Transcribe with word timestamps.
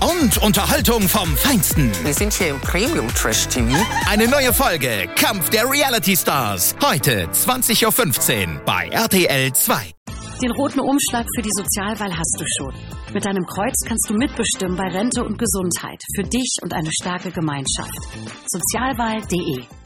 Und 0.00 0.38
Unterhaltung 0.38 1.02
vom 1.08 1.36
Feinsten. 1.36 1.90
Wir 2.04 2.14
sind 2.14 2.32
hier 2.32 2.48
im 2.48 2.60
Premium 2.60 3.08
Trash 3.14 3.46
TV. 3.48 3.76
Eine 4.08 4.28
neue 4.28 4.52
Folge 4.52 5.08
Kampf 5.16 5.50
der 5.50 5.70
Reality 5.70 6.16
Stars. 6.16 6.74
Heute 6.82 7.26
20.15 7.28 8.54
Uhr 8.54 8.60
bei 8.64 8.88
RTL 8.88 9.52
2. 9.52 9.92
Den 10.42 10.50
roten 10.52 10.80
Umschlag 10.80 11.26
für 11.34 11.42
die 11.42 11.50
Sozialwahl 11.52 12.16
hast 12.16 12.36
du 12.38 12.44
schon. 12.58 12.74
Mit 13.12 13.24
deinem 13.24 13.44
Kreuz 13.44 13.74
kannst 13.86 14.08
du 14.08 14.14
mitbestimmen 14.14 14.76
bei 14.76 14.88
Rente 14.88 15.24
und 15.24 15.38
Gesundheit. 15.38 16.00
Für 16.14 16.22
dich 16.22 16.56
und 16.62 16.72
eine 16.72 16.90
starke 16.92 17.30
Gemeinschaft. 17.30 17.98
Sozialwahl.de 18.46 19.79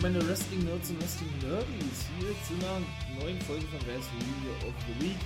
Meine 0.00 0.24
Wrestling-Nerds 0.28 0.90
und 0.90 1.00
Wrestling-Nerdies, 1.00 2.06
hier 2.20 2.28
zu 2.46 2.54
einer 2.54 2.80
neuen 3.18 3.40
Folge 3.40 3.66
von 3.66 3.80
Wrestling 3.80 4.20
Review 4.20 4.68
of 4.68 4.74
the 4.86 5.04
Week. 5.04 5.16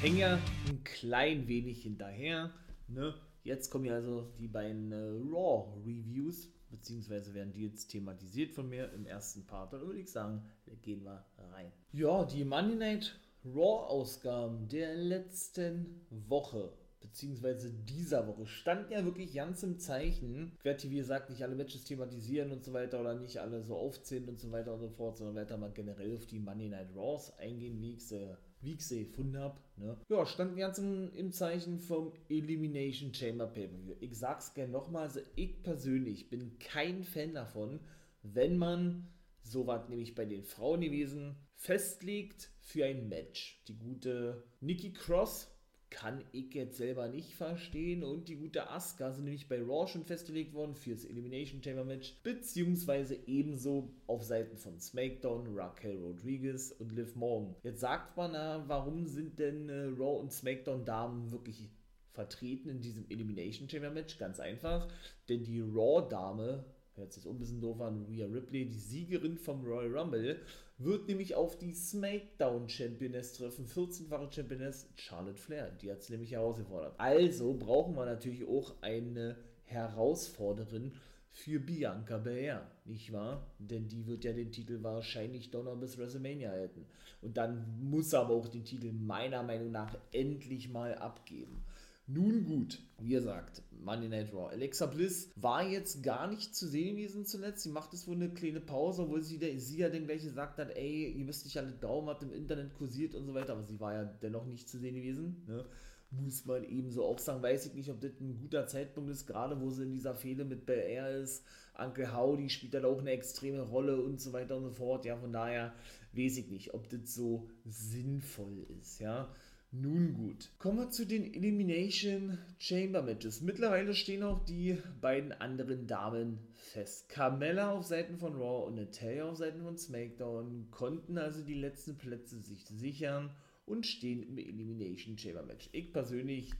Hängen 0.00 0.16
ja 0.16 0.38
ein 0.66 0.82
klein 0.82 1.46
wenig 1.46 1.82
hinterher. 1.82 2.50
Ne? 2.88 3.14
Jetzt 3.42 3.68
kommen 3.68 3.84
ja 3.84 3.96
also 3.96 4.32
die 4.38 4.48
beiden 4.48 4.92
äh, 4.92 4.96
Raw-Reviews, 5.30 6.48
beziehungsweise 6.70 7.34
werden 7.34 7.52
die 7.52 7.64
jetzt 7.64 7.88
thematisiert 7.88 8.52
von 8.52 8.66
mir 8.66 8.90
im 8.94 9.04
ersten 9.04 9.46
Part. 9.46 9.74
Dann 9.74 9.82
würde 9.82 10.00
ich 10.00 10.10
sagen, 10.10 10.42
gehen 10.80 11.04
wir 11.04 11.22
rein. 11.52 11.70
Ja, 11.92 12.24
die 12.24 12.46
Monday 12.46 12.76
Night 12.76 13.20
Raw-Ausgaben 13.44 14.68
der 14.68 14.94
letzten 14.94 16.00
Woche 16.08 16.72
beziehungsweise 17.04 17.70
dieser 17.70 18.26
Woche 18.26 18.46
standen 18.46 18.92
ja 18.92 19.04
wirklich 19.04 19.34
ganz 19.34 19.62
im 19.62 19.78
Zeichen. 19.78 20.52
Hier, 20.62 20.76
wie 20.82 20.96
gesagt, 20.96 21.30
nicht 21.30 21.42
alle 21.42 21.54
Matches 21.54 21.84
thematisieren 21.84 22.50
und 22.50 22.64
so 22.64 22.72
weiter 22.72 23.00
oder 23.00 23.14
nicht 23.14 23.38
alle 23.38 23.62
so 23.62 23.76
aufzählen 23.76 24.28
und 24.28 24.40
so 24.40 24.50
weiter 24.50 24.72
und 24.72 24.80
so 24.80 24.88
fort, 24.88 25.18
sondern 25.18 25.36
werde 25.36 25.50
da 25.50 25.56
mal 25.58 25.70
generell 25.72 26.16
auf 26.16 26.26
die 26.26 26.38
Monday 26.38 26.68
Night 26.68 26.88
Raws 26.96 27.36
eingehen, 27.38 27.80
wie 27.80 27.94
ich 27.94 28.06
sie, 28.06 28.36
wie 28.62 28.72
ich 28.72 28.86
sie 28.86 29.04
gefunden 29.04 29.38
habe. 29.38 29.60
Ne? 29.76 29.96
Ja, 30.08 30.24
standen 30.24 30.56
ganz 30.56 30.78
im, 30.78 31.12
im 31.14 31.30
Zeichen 31.30 31.78
vom 31.78 32.12
Elimination 32.28 33.12
Chamber 33.12 33.46
Pay-Per-View. 33.46 33.96
Ich 34.00 34.18
sag's 34.18 34.54
gerne 34.54 34.72
nochmal, 34.72 35.04
also 35.04 35.20
ich 35.36 35.62
persönlich 35.62 36.30
bin 36.30 36.58
kein 36.58 37.04
Fan 37.04 37.34
davon, 37.34 37.80
wenn 38.22 38.56
man 38.56 39.08
so 39.42 39.66
was 39.66 39.88
nämlich 39.90 40.14
bei 40.14 40.24
den 40.24 40.42
Frauen 40.42 40.80
gewesen, 40.80 41.36
festlegt 41.54 42.50
für 42.60 42.86
ein 42.86 43.08
Match. 43.10 43.62
Die 43.68 43.76
gute 43.76 44.42
Nikki 44.60 44.94
Cross 44.94 45.53
kann 45.94 46.24
ich 46.32 46.52
jetzt 46.54 46.76
selber 46.76 47.08
nicht 47.08 47.34
verstehen. 47.34 48.02
Und 48.02 48.28
die 48.28 48.34
gute 48.34 48.68
Asuka 48.68 49.12
sind 49.12 49.24
nämlich 49.24 49.48
bei 49.48 49.62
Raw 49.62 49.86
schon 49.86 50.04
festgelegt 50.04 50.52
worden 50.52 50.74
fürs 50.74 51.04
Elimination 51.04 51.62
Chamber 51.62 51.84
Match, 51.84 52.16
beziehungsweise 52.24 53.16
ebenso 53.26 53.94
auf 54.08 54.24
Seiten 54.24 54.56
von 54.56 54.80
SmackDown, 54.80 55.56
Raquel 55.56 55.96
Rodriguez 55.98 56.72
und 56.72 56.92
Liv 56.92 57.14
Morgan. 57.14 57.54
Jetzt 57.62 57.80
sagt 57.80 58.16
man, 58.16 58.32
warum 58.68 59.06
sind 59.06 59.38
denn 59.38 59.68
äh, 59.68 59.84
Raw 59.84 60.18
und 60.18 60.32
SmackDown 60.32 60.84
Damen 60.84 61.30
wirklich 61.30 61.70
vertreten 62.12 62.70
in 62.70 62.80
diesem 62.80 63.08
Elimination 63.08 63.68
Chamber 63.68 63.90
Match? 63.90 64.18
Ganz 64.18 64.40
einfach, 64.40 64.88
denn 65.28 65.44
die 65.44 65.60
Raw 65.60 66.08
Dame 66.10 66.64
hört 66.96 67.12
sich 67.12 67.26
ein 67.26 67.38
bisschen 67.38 67.60
doof 67.60 67.80
an, 67.80 68.04
Rhea 68.08 68.26
Ripley, 68.26 68.66
die 68.66 68.78
Siegerin 68.78 69.38
vom 69.38 69.64
Royal 69.64 69.96
Rumble, 69.96 70.40
wird 70.78 71.06
nämlich 71.08 71.34
auf 71.34 71.56
die 71.58 71.72
SmackDown 71.72 72.68
Championess 72.68 73.34
treffen, 73.34 73.66
14-fache 73.66 74.32
Championess 74.32 74.88
Charlotte 74.96 75.38
Flair. 75.38 75.70
Die 75.70 75.90
hat 75.90 76.00
es 76.00 76.10
nämlich 76.10 76.32
herausgefordert. 76.32 76.94
Also 76.98 77.54
brauchen 77.54 77.94
wir 77.94 78.06
natürlich 78.06 78.46
auch 78.46 78.74
eine 78.82 79.36
Herausforderin 79.64 80.92
für 81.30 81.58
Bianca 81.58 82.18
Belair, 82.18 82.70
nicht 82.84 83.12
wahr? 83.12 83.46
Denn 83.58 83.88
die 83.88 84.06
wird 84.06 84.24
ja 84.24 84.32
den 84.32 84.52
Titel 84.52 84.82
wahrscheinlich 84.82 85.52
noch 85.52 85.76
bis 85.76 85.98
WrestleMania 85.98 86.50
halten. 86.50 86.86
Und 87.22 87.36
dann 87.36 87.80
muss 87.80 88.12
er 88.12 88.20
aber 88.20 88.34
auch 88.34 88.48
den 88.48 88.64
Titel 88.64 88.92
meiner 88.92 89.42
Meinung 89.42 89.72
nach 89.72 89.96
endlich 90.12 90.68
mal 90.68 90.94
abgeben. 90.94 91.64
Nun 92.06 92.44
gut, 92.44 92.82
wie 92.98 93.10
gesagt, 93.10 93.62
Monday 93.70 94.08
Night 94.08 94.32
Raw. 94.34 94.50
Alexa 94.50 94.86
Bliss 94.86 95.30
war 95.36 95.66
jetzt 95.66 96.02
gar 96.02 96.26
nicht 96.26 96.54
zu 96.54 96.68
sehen 96.68 96.96
gewesen 96.96 97.24
zuletzt. 97.24 97.62
Sie 97.62 97.70
macht 97.70 97.94
es 97.94 98.06
wohl 98.06 98.16
eine 98.16 98.28
kleine 98.28 98.60
Pause, 98.60 99.02
obwohl 99.02 99.22
sie, 99.22 99.38
der, 99.38 99.58
sie 99.58 99.78
ja 99.78 99.88
dann 99.88 100.04
gleich 100.04 100.22
gesagt 100.22 100.58
hat, 100.58 100.76
ey, 100.76 101.12
ihr 101.12 101.24
müsst 101.24 101.44
nicht 101.44 101.56
alle 101.56 101.72
Daumen, 101.72 102.08
hat 102.08 102.22
im 102.22 102.32
Internet 102.32 102.74
kursiert 102.74 103.14
und 103.14 103.26
so 103.26 103.32
weiter. 103.32 103.52
Aber 103.52 103.62
sie 103.62 103.80
war 103.80 103.94
ja 103.94 104.04
dennoch 104.04 104.44
nicht 104.44 104.68
zu 104.68 104.78
sehen 104.78 104.96
gewesen. 104.96 105.44
Ne? 105.46 105.64
Muss 106.10 106.44
man 106.44 106.62
ebenso 106.64 107.06
auch 107.06 107.18
sagen. 107.18 107.42
Weiß 107.42 107.64
ich 107.66 107.74
nicht, 107.74 107.90
ob 107.90 108.02
das 108.02 108.20
ein 108.20 108.38
guter 108.38 108.66
Zeitpunkt 108.66 109.10
ist, 109.10 109.26
gerade 109.26 109.58
wo 109.62 109.70
sie 109.70 109.84
in 109.84 109.92
dieser 109.92 110.14
Fehde 110.14 110.44
mit 110.44 110.66
Bel 110.66 110.80
Air 110.80 111.22
ist. 111.22 111.42
Uncle 111.78 112.14
Howdy 112.14 112.50
spielt 112.50 112.74
da 112.74 112.84
auch 112.84 113.00
eine 113.00 113.12
extreme 113.12 113.62
Rolle 113.62 114.00
und 114.00 114.20
so 114.20 114.34
weiter 114.34 114.58
und 114.58 114.64
so 114.64 114.70
fort. 114.72 115.06
Ja, 115.06 115.16
von 115.16 115.32
daher 115.32 115.72
weiß 116.12 116.36
ich 116.36 116.48
nicht, 116.48 116.74
ob 116.74 116.88
das 116.90 117.14
so 117.14 117.48
sinnvoll 117.64 118.66
ist, 118.78 119.00
ja. 119.00 119.34
Nun 119.76 120.14
gut, 120.14 120.52
kommen 120.58 120.78
wir 120.78 120.90
zu 120.90 121.04
den 121.04 121.34
Elimination 121.34 122.38
Chamber 122.60 123.02
Matches. 123.02 123.40
Mittlerweile 123.40 123.92
stehen 123.92 124.22
auch 124.22 124.44
die 124.44 124.78
beiden 125.00 125.32
anderen 125.32 125.88
Damen 125.88 126.38
fest. 126.54 127.08
Carmella 127.08 127.72
auf 127.72 127.84
Seiten 127.84 128.16
von 128.16 128.36
Raw 128.36 128.68
und 128.68 128.76
Natalia 128.76 129.24
auf 129.28 129.36
Seiten 129.36 129.62
von 129.62 129.76
SmackDown 129.76 130.68
konnten 130.70 131.18
also 131.18 131.42
die 131.42 131.54
letzten 131.54 131.98
Plätze 131.98 132.38
sich 132.40 132.64
sichern 132.66 133.34
und 133.66 133.84
stehen 133.84 134.22
im 134.22 134.38
Elimination 134.38 135.18
Chamber 135.18 135.42
Match. 135.42 135.68
Ich 135.72 135.92
persönlich 135.92 136.52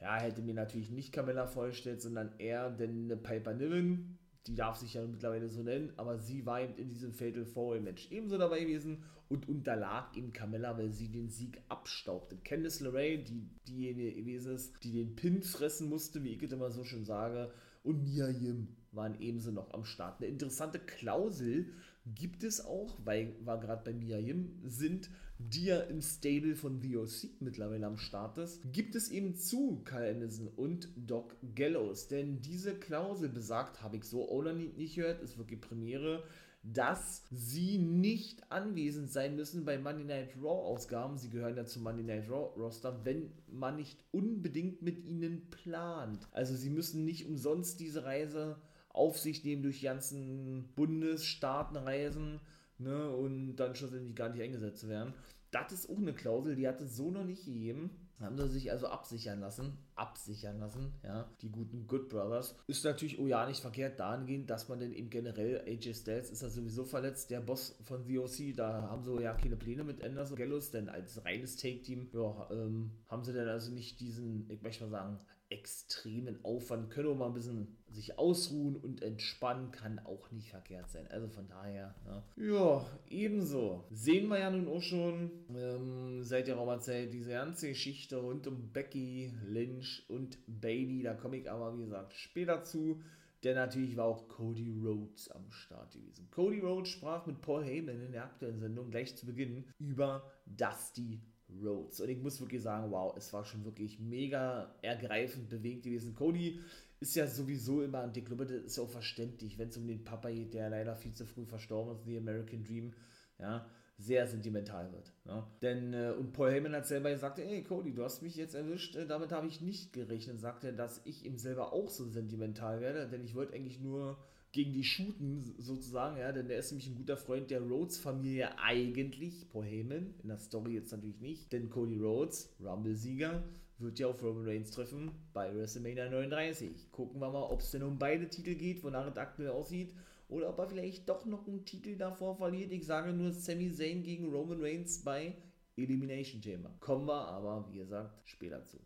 ja, 0.00 0.20
hätte 0.20 0.40
mir 0.40 0.54
natürlich 0.54 0.90
nicht 0.90 1.10
Carmella 1.12 1.48
vorgestellt, 1.48 2.02
sondern 2.02 2.38
eher 2.38 2.70
denn 2.70 3.20
Piper 3.20 3.54
Niven. 3.54 4.16
Die 4.46 4.54
darf 4.54 4.76
sich 4.76 4.94
ja 4.94 5.06
mittlerweile 5.06 5.48
so 5.48 5.62
nennen, 5.62 5.92
aber 5.96 6.18
sie 6.18 6.44
war 6.44 6.60
eben 6.60 6.76
in 6.76 6.90
diesem 6.90 7.12
Fatal 7.12 7.46
4 7.46 7.80
Match 7.80 8.10
ebenso 8.10 8.36
dabei 8.36 8.60
gewesen 8.60 9.02
und 9.28 9.48
unterlag 9.48 10.14
ihm 10.16 10.32
Carmella, 10.32 10.76
weil 10.76 10.92
sie 10.92 11.08
den 11.08 11.30
Sieg 11.30 11.62
abstaubte. 11.68 12.36
Candice 12.36 12.80
LeRae, 12.80 13.18
die 13.18 13.48
diejenige 13.66 14.14
gewesen 14.14 14.54
ist, 14.54 14.74
die 14.84 14.92
den 14.92 15.16
Pin 15.16 15.42
fressen 15.42 15.88
musste, 15.88 16.22
wie 16.22 16.34
ich 16.34 16.42
es 16.42 16.52
immer 16.52 16.70
so 16.70 16.84
schön 16.84 17.04
sage, 17.04 17.50
und 17.82 18.02
Mia 18.02 18.28
Yim 18.28 18.68
waren 18.92 19.20
ebenso 19.20 19.50
noch 19.50 19.72
am 19.72 19.84
Start. 19.84 20.20
Eine 20.20 20.30
interessante 20.30 20.78
Klausel 20.78 21.66
gibt 22.06 22.44
es 22.44 22.64
auch, 22.64 22.98
weil 23.04 23.34
wir 23.44 23.58
gerade 23.58 23.82
bei 23.84 23.92
Mia 23.92 24.18
Yim 24.18 24.60
sind, 24.64 25.10
die 25.38 25.66
ja 25.66 25.80
im 25.80 26.00
Stable 26.00 26.54
von 26.54 26.80
The 26.80 26.96
OC 26.96 27.40
mittlerweile 27.40 27.86
am 27.86 27.96
Start 27.96 28.38
ist, 28.38 28.60
gibt 28.72 28.94
es 28.94 29.10
eben 29.10 29.34
zu 29.34 29.82
Kyle 29.84 30.10
Anderson 30.10 30.48
und 30.48 30.88
Doc 30.96 31.36
Gallows. 31.54 32.08
Denn 32.08 32.40
diese 32.40 32.74
Klausel 32.74 33.28
besagt, 33.28 33.82
habe 33.82 33.96
ich 33.96 34.04
so 34.04 34.42
noch 34.42 34.52
nicht, 34.52 34.76
nicht 34.76 34.94
gehört, 34.94 35.20
ist 35.22 35.36
wirklich 35.38 35.60
Premiere, 35.60 36.22
dass 36.62 37.24
sie 37.30 37.78
nicht 37.78 38.50
anwesend 38.50 39.10
sein 39.10 39.36
müssen 39.36 39.64
bei 39.66 39.76
Monday 39.76 40.04
Night 40.04 40.36
Raw 40.36 40.64
Ausgaben. 40.64 41.18
Sie 41.18 41.28
gehören 41.28 41.56
ja 41.56 41.66
zum 41.66 41.82
Monday 41.82 42.04
Night 42.04 42.30
Raw 42.30 42.58
Roster, 42.58 43.04
wenn 43.04 43.30
man 43.48 43.76
nicht 43.76 44.02
unbedingt 44.12 44.80
mit 44.80 45.04
ihnen 45.04 45.50
plant. 45.50 46.26
Also 46.32 46.54
sie 46.54 46.70
müssen 46.70 47.04
nicht 47.04 47.26
umsonst 47.26 47.80
diese 47.80 48.04
Reise 48.04 48.56
auf 48.88 49.18
sich 49.18 49.44
nehmen 49.44 49.62
durch 49.62 49.80
die 49.80 49.86
ganzen 49.86 50.68
Bundesstaaten 50.74 51.76
reisen 51.76 52.40
ne, 52.78 53.10
und 53.10 53.56
dann 53.56 53.74
schlussendlich 53.74 54.14
gar 54.14 54.30
nicht 54.30 54.42
eingesetzt 54.42 54.88
werden. 54.88 55.14
Das 55.50 55.72
ist 55.72 55.88
auch 55.88 55.98
eine 55.98 56.14
Klausel, 56.14 56.56
die 56.56 56.66
hat 56.66 56.80
es 56.80 56.96
so 56.96 57.10
noch 57.10 57.24
nicht 57.24 57.44
gegeben. 57.44 57.90
Haben 58.20 58.38
sie 58.38 58.48
sich 58.48 58.70
also 58.70 58.86
absichern 58.86 59.40
lassen. 59.40 59.76
Absichern 59.96 60.60
lassen, 60.60 60.92
ja. 61.02 61.28
Die 61.42 61.50
guten 61.50 61.86
Good 61.86 62.08
Brothers. 62.08 62.56
Ist 62.68 62.84
natürlich, 62.84 63.18
oh 63.18 63.26
ja, 63.26 63.46
nicht 63.46 63.60
verkehrt 63.60 63.98
dahingehend, 63.98 64.48
dass 64.48 64.68
man 64.68 64.78
denn 64.78 64.92
eben 64.92 65.10
generell, 65.10 65.60
AJ 65.66 65.94
Styles 65.94 66.30
ist 66.30 66.42
ja 66.42 66.48
sowieso 66.48 66.84
verletzt, 66.84 67.30
der 67.30 67.40
Boss 67.40 67.76
von 67.82 68.04
The 68.04 68.18
OC, 68.20 68.56
da 68.56 68.82
haben 68.82 69.02
sie 69.02 69.20
ja 69.20 69.34
keine 69.34 69.56
Pläne 69.56 69.84
mit 69.84 70.02
Anderson 70.02 70.36
Gallows, 70.36 70.70
denn 70.70 70.88
als 70.88 71.24
reines 71.24 71.56
Take-Team, 71.56 72.08
ja, 72.12 72.48
ähm, 72.50 72.92
haben 73.08 73.24
sie 73.24 73.32
dann 73.32 73.48
also 73.48 73.72
nicht 73.72 74.00
diesen, 74.00 74.48
ich 74.48 74.62
möchte 74.62 74.84
mal 74.84 74.90
sagen, 74.90 75.18
extremen 75.50 76.44
Aufwand, 76.44 76.90
können 76.90 77.08
auch 77.08 77.16
mal 77.16 77.26
ein 77.26 77.34
bisschen 77.34 77.76
sich 77.94 78.18
ausruhen 78.18 78.76
und 78.76 79.02
entspannen 79.02 79.70
kann 79.70 79.98
auch 80.00 80.30
nicht 80.30 80.50
verkehrt 80.50 80.90
sein. 80.90 81.06
Also 81.08 81.28
von 81.28 81.48
daher, 81.48 81.94
ja, 82.06 82.24
ja 82.36 82.86
ebenso. 83.08 83.84
Sehen 83.90 84.28
wir 84.28 84.40
ja 84.40 84.50
nun 84.50 84.68
auch 84.68 84.82
schon 84.82 85.30
ähm, 85.54 86.22
seit 86.22 86.48
der 86.48 86.56
Raumerzeit 86.56 87.12
diese 87.12 87.30
ganze 87.30 87.68
Geschichte 87.68 88.16
rund 88.16 88.46
um 88.46 88.72
Becky 88.72 89.32
Lynch 89.46 90.04
und 90.08 90.38
Baby. 90.46 91.02
Da 91.02 91.14
komme 91.14 91.36
ich 91.36 91.50
aber, 91.50 91.76
wie 91.78 91.84
gesagt, 91.84 92.14
später 92.14 92.64
zu. 92.64 93.00
Denn 93.44 93.56
natürlich 93.56 93.96
war 93.96 94.06
auch 94.06 94.26
Cody 94.26 94.72
Rhodes 94.82 95.30
am 95.30 95.50
Start 95.50 95.92
gewesen. 95.92 96.28
Cody 96.30 96.60
Rhodes 96.60 96.88
sprach 96.88 97.26
mit 97.26 97.42
Paul 97.42 97.62
Heyman 97.62 98.00
in 98.00 98.12
der 98.12 98.24
aktuellen 98.24 98.58
Sendung 98.58 98.90
gleich 98.90 99.14
zu 99.16 99.26
Beginn 99.26 99.64
über 99.78 100.32
Dusty 100.46 101.20
Rhodes. 101.62 102.00
Und 102.00 102.08
ich 102.08 102.18
muss 102.18 102.40
wirklich 102.40 102.62
sagen, 102.62 102.90
wow, 102.90 103.14
es 103.16 103.32
war 103.34 103.44
schon 103.44 103.64
wirklich 103.64 104.00
mega 104.00 104.74
ergreifend 104.80 105.50
bewegt 105.50 105.84
gewesen. 105.84 106.14
Cody 106.14 106.60
ist 107.00 107.16
ja 107.16 107.26
sowieso 107.26 107.82
immer, 107.82 108.10
ich 108.14 108.24
glaube, 108.24 108.46
das 108.46 108.62
ist 108.62 108.78
auch 108.78 108.88
verständlich, 108.88 109.58
wenn 109.58 109.68
es 109.68 109.76
um 109.76 109.86
den 109.86 110.04
Papa 110.04 110.30
geht, 110.30 110.54
der 110.54 110.70
leider 110.70 110.96
viel 110.96 111.12
zu 111.12 111.26
früh 111.26 111.44
verstorben 111.44 111.94
ist, 111.94 112.04
The 112.04 112.16
American 112.16 112.64
Dream, 112.64 112.92
ja, 113.38 113.66
sehr 113.96 114.26
sentimental 114.26 114.92
wird. 114.92 115.12
Ne? 115.24 115.46
Denn, 115.62 115.92
äh, 115.94 116.14
und 116.18 116.32
Paul 116.32 116.50
Heyman 116.50 116.74
hat 116.74 116.86
selber 116.86 117.10
gesagt, 117.10 117.38
ey 117.38 117.62
Cody, 117.62 117.94
du 117.94 118.02
hast 118.02 118.22
mich 118.22 118.34
jetzt 118.34 118.54
erwischt, 118.54 118.96
äh, 118.96 119.06
damit 119.06 119.30
habe 119.30 119.46
ich 119.46 119.60
nicht 119.60 119.92
gerechnet, 119.92 120.40
sagte 120.40 120.68
er, 120.68 120.72
dass 120.72 121.00
ich 121.04 121.24
ihm 121.24 121.38
selber 121.38 121.72
auch 121.72 121.88
so 121.88 122.04
sentimental 122.06 122.80
werde, 122.80 123.08
denn 123.08 123.24
ich 123.24 123.34
wollte 123.34 123.54
eigentlich 123.54 123.80
nur 123.80 124.18
gegen 124.50 124.72
die 124.72 124.84
shooten, 124.84 125.42
sozusagen, 125.58 126.16
ja, 126.16 126.30
denn 126.30 126.46
der 126.46 126.58
ist 126.58 126.70
nämlich 126.70 126.88
ein 126.88 126.94
guter 126.94 127.16
Freund 127.16 127.50
der 127.50 127.60
Rhodes-Familie 127.60 128.56
eigentlich, 128.58 129.48
Paul 129.48 129.64
Heyman, 129.64 130.14
in 130.22 130.28
der 130.28 130.38
Story 130.38 130.74
jetzt 130.74 130.92
natürlich 130.92 131.20
nicht, 131.20 131.52
denn 131.52 131.70
Cody 131.70 131.98
Rhodes, 131.98 132.54
Rumble-Sieger, 132.60 133.42
wird 133.78 133.98
ja 133.98 134.06
auf 134.08 134.22
Roman 134.22 134.46
Reigns 134.46 134.70
treffen 134.70 135.10
bei 135.32 135.54
WrestleMania 135.54 136.08
39. 136.08 136.90
Gucken 136.92 137.20
wir 137.20 137.30
mal, 137.30 137.42
ob 137.42 137.60
es 137.60 137.70
denn 137.70 137.82
um 137.82 137.98
beide 137.98 138.28
Titel 138.28 138.54
geht, 138.54 138.82
wonach 138.84 139.06
es 139.06 139.16
aktuell 139.16 139.50
aussieht, 139.50 139.94
oder 140.28 140.48
ob 140.48 140.58
er 140.58 140.68
vielleicht 140.68 141.08
doch 141.08 141.26
noch 141.26 141.46
einen 141.46 141.64
Titel 141.64 141.96
davor 141.96 142.36
verliert. 142.36 142.72
Ich 142.72 142.86
sage 142.86 143.12
nur 143.12 143.32
Sami 143.32 143.72
Zayn 143.72 144.02
gegen 144.02 144.30
Roman 144.30 144.60
Reigns 144.60 145.02
bei 145.02 145.34
Elimination 145.76 146.42
Chamber. 146.42 146.70
Kommen 146.80 147.06
wir 147.06 147.28
aber, 147.28 147.68
wie 147.70 147.78
gesagt, 147.78 148.14
später 148.24 148.64
zu. 148.64 148.78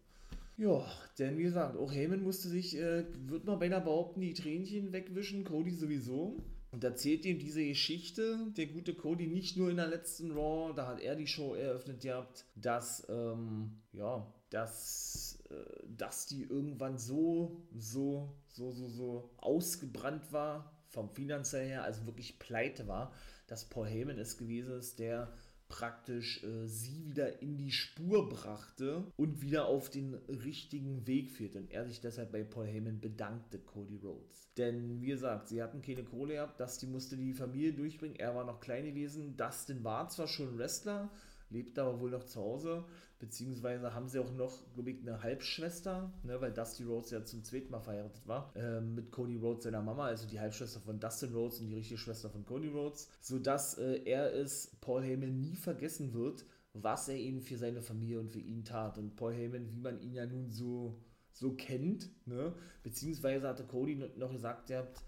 Ja, 0.57 0.85
denn 1.19 1.39
wie 1.39 1.45
gesagt, 1.45 1.77
auch 1.77 1.93
Heyman 1.93 2.23
musste 2.23 2.49
sich, 2.49 2.77
äh, 2.77 3.05
wird 3.29 3.45
man 3.45 3.61
beinahe 3.61 3.81
behaupten, 3.81 4.21
die 4.21 4.35
Tränchen 4.35 4.93
wegwischen, 4.93 5.45
Cody 5.45 5.71
sowieso. 5.71 6.37
Und 6.71 6.85
erzählt 6.85 7.25
ihm 7.25 7.39
diese 7.39 7.65
Geschichte, 7.65 8.39
der 8.57 8.67
gute 8.67 8.93
Cody, 8.95 9.27
nicht 9.27 9.57
nur 9.57 9.71
in 9.71 9.77
der 9.77 9.87
letzten 9.87 10.33
Raw, 10.33 10.75
da 10.75 10.87
hat 10.87 11.01
er 11.01 11.15
die 11.15 11.27
Show 11.27 11.55
eröffnet 11.55 12.03
gehabt, 12.03 12.45
dass, 12.57 13.07
ähm, 13.09 13.71
ja, 13.93 14.27
dass, 14.51 15.39
äh, 15.51 15.87
dass 15.97 16.27
die 16.27 16.43
irgendwann 16.43 16.99
so, 16.99 17.63
so, 17.77 18.35
so, 18.49 18.71
so, 18.73 18.89
so 18.89 19.31
ausgebrannt 19.39 20.33
war, 20.33 20.73
vom 20.89 21.11
finanziellen 21.11 21.69
her, 21.69 21.85
also 21.85 22.07
wirklich 22.07 22.39
pleite 22.39 22.89
war, 22.89 23.13
dass 23.47 23.69
Paul 23.69 23.87
Heyman 23.87 24.19
es 24.19 24.39
gewesen 24.39 24.79
ist, 24.79 24.99
der 24.99 25.33
praktisch 25.69 26.43
äh, 26.45 26.67
sie 26.67 27.05
wieder 27.05 27.43
in 27.43 27.57
die 27.57 27.71
Spur 27.71 28.29
brachte 28.29 29.05
und 29.17 29.43
wieder 29.43 29.67
auf 29.67 29.91
den 29.91 30.15
richtigen 30.15 31.07
Weg 31.07 31.31
führte. 31.31 31.59
Und 31.59 31.71
er 31.71 31.85
sich 31.87 32.01
deshalb 32.01 32.33
bei 32.33 32.43
Paul 32.43 32.67
Heyman 32.67 33.01
bedankte, 33.01 33.59
Cody 33.59 33.99
Rhodes. 33.99 34.51
Denn 34.57 35.01
wie 35.01 35.09
gesagt, 35.09 35.49
sie 35.49 35.63
hatten 35.63 35.83
keine 35.83 36.05
Kohle 36.05 36.35
gehabt, 36.35 36.59
Dusty 36.59 36.87
musste 36.87 37.17
die 37.17 37.35
Familie 37.35 37.75
durchbringen, 37.75 38.17
er 38.17 38.35
war 38.35 38.45
noch 38.45 38.61
klein 38.61 38.87
gewesen. 38.87 39.37
Dustin 39.37 39.85
war 39.85 40.09
zwar 40.09 40.27
schon 40.27 40.59
Wrestler, 40.59 41.11
lebt 41.51 41.79
aber 41.79 42.01
wohl 42.01 42.11
noch 42.11 42.25
zu 42.25 42.41
Hause, 42.41 42.85
beziehungsweise 43.19 43.95
haben 43.95 44.09
sie 44.09 44.19
auch 44.19 44.33
noch, 44.33 44.73
glaube 44.75 44.91
ich, 44.91 45.01
eine 45.01 45.23
Halbschwester, 45.23 46.13
ne, 46.23 46.41
weil 46.41 46.53
Dusty 46.53 46.85
Rhodes 46.85 47.11
ja 47.11 47.25
zum 47.25 47.43
zweiten 47.45 47.71
Mal 47.71 47.81
verheiratet 47.81 48.27
war, 48.27 48.55
äh, 48.57 48.81
mit 48.81 49.11
Cody 49.11 49.37
Rhodes, 49.37 49.65
seiner 49.65 49.83
Mama, 49.83 50.07
also 50.07 50.27
die 50.29 50.41
Halbschwester 50.41 50.81
von 50.81 51.01
Dustin 51.01 51.33
Rhodes 51.33 51.61
und 51.61 51.69
die 51.69 51.75
richtige 51.75 51.99
Schwester 51.99 52.31
von 52.31 52.45
Cody 52.45 52.69
Rhodes, 52.69 53.09
sodass 53.21 53.79
äh, 53.79 54.03
er 54.05 54.35
es 54.35 54.77
Paul 54.81 55.03
Heyman 55.03 55.41
nie 55.41 55.57
vergessen 55.57 56.13
wird, 56.15 56.45
was 56.75 57.09
er 57.09 57.17
eben 57.17 57.41
für 57.41 57.57
seine 57.57 57.83
Familie 57.83 58.21
und 58.21 58.31
für 58.31 58.41
ihn 58.41 58.65
tat. 58.65 58.99
Und 58.99 59.17
Paul 59.17 59.35
Heyman, 59.35 59.71
wie 59.73 59.81
man 59.81 60.01
ihn 60.01 60.15
ja 60.15 60.27
nun 60.27 60.51
so, 60.51 61.03
so 61.33 61.55
kennt, 61.55 62.11
ne, 62.27 62.55
beziehungsweise 62.83 63.49
hatte 63.49 63.65
Cody 63.65 63.97
noch 64.17 64.31
gesagt, 64.31 64.71
ihr 64.71 64.79
habt, 64.79 65.03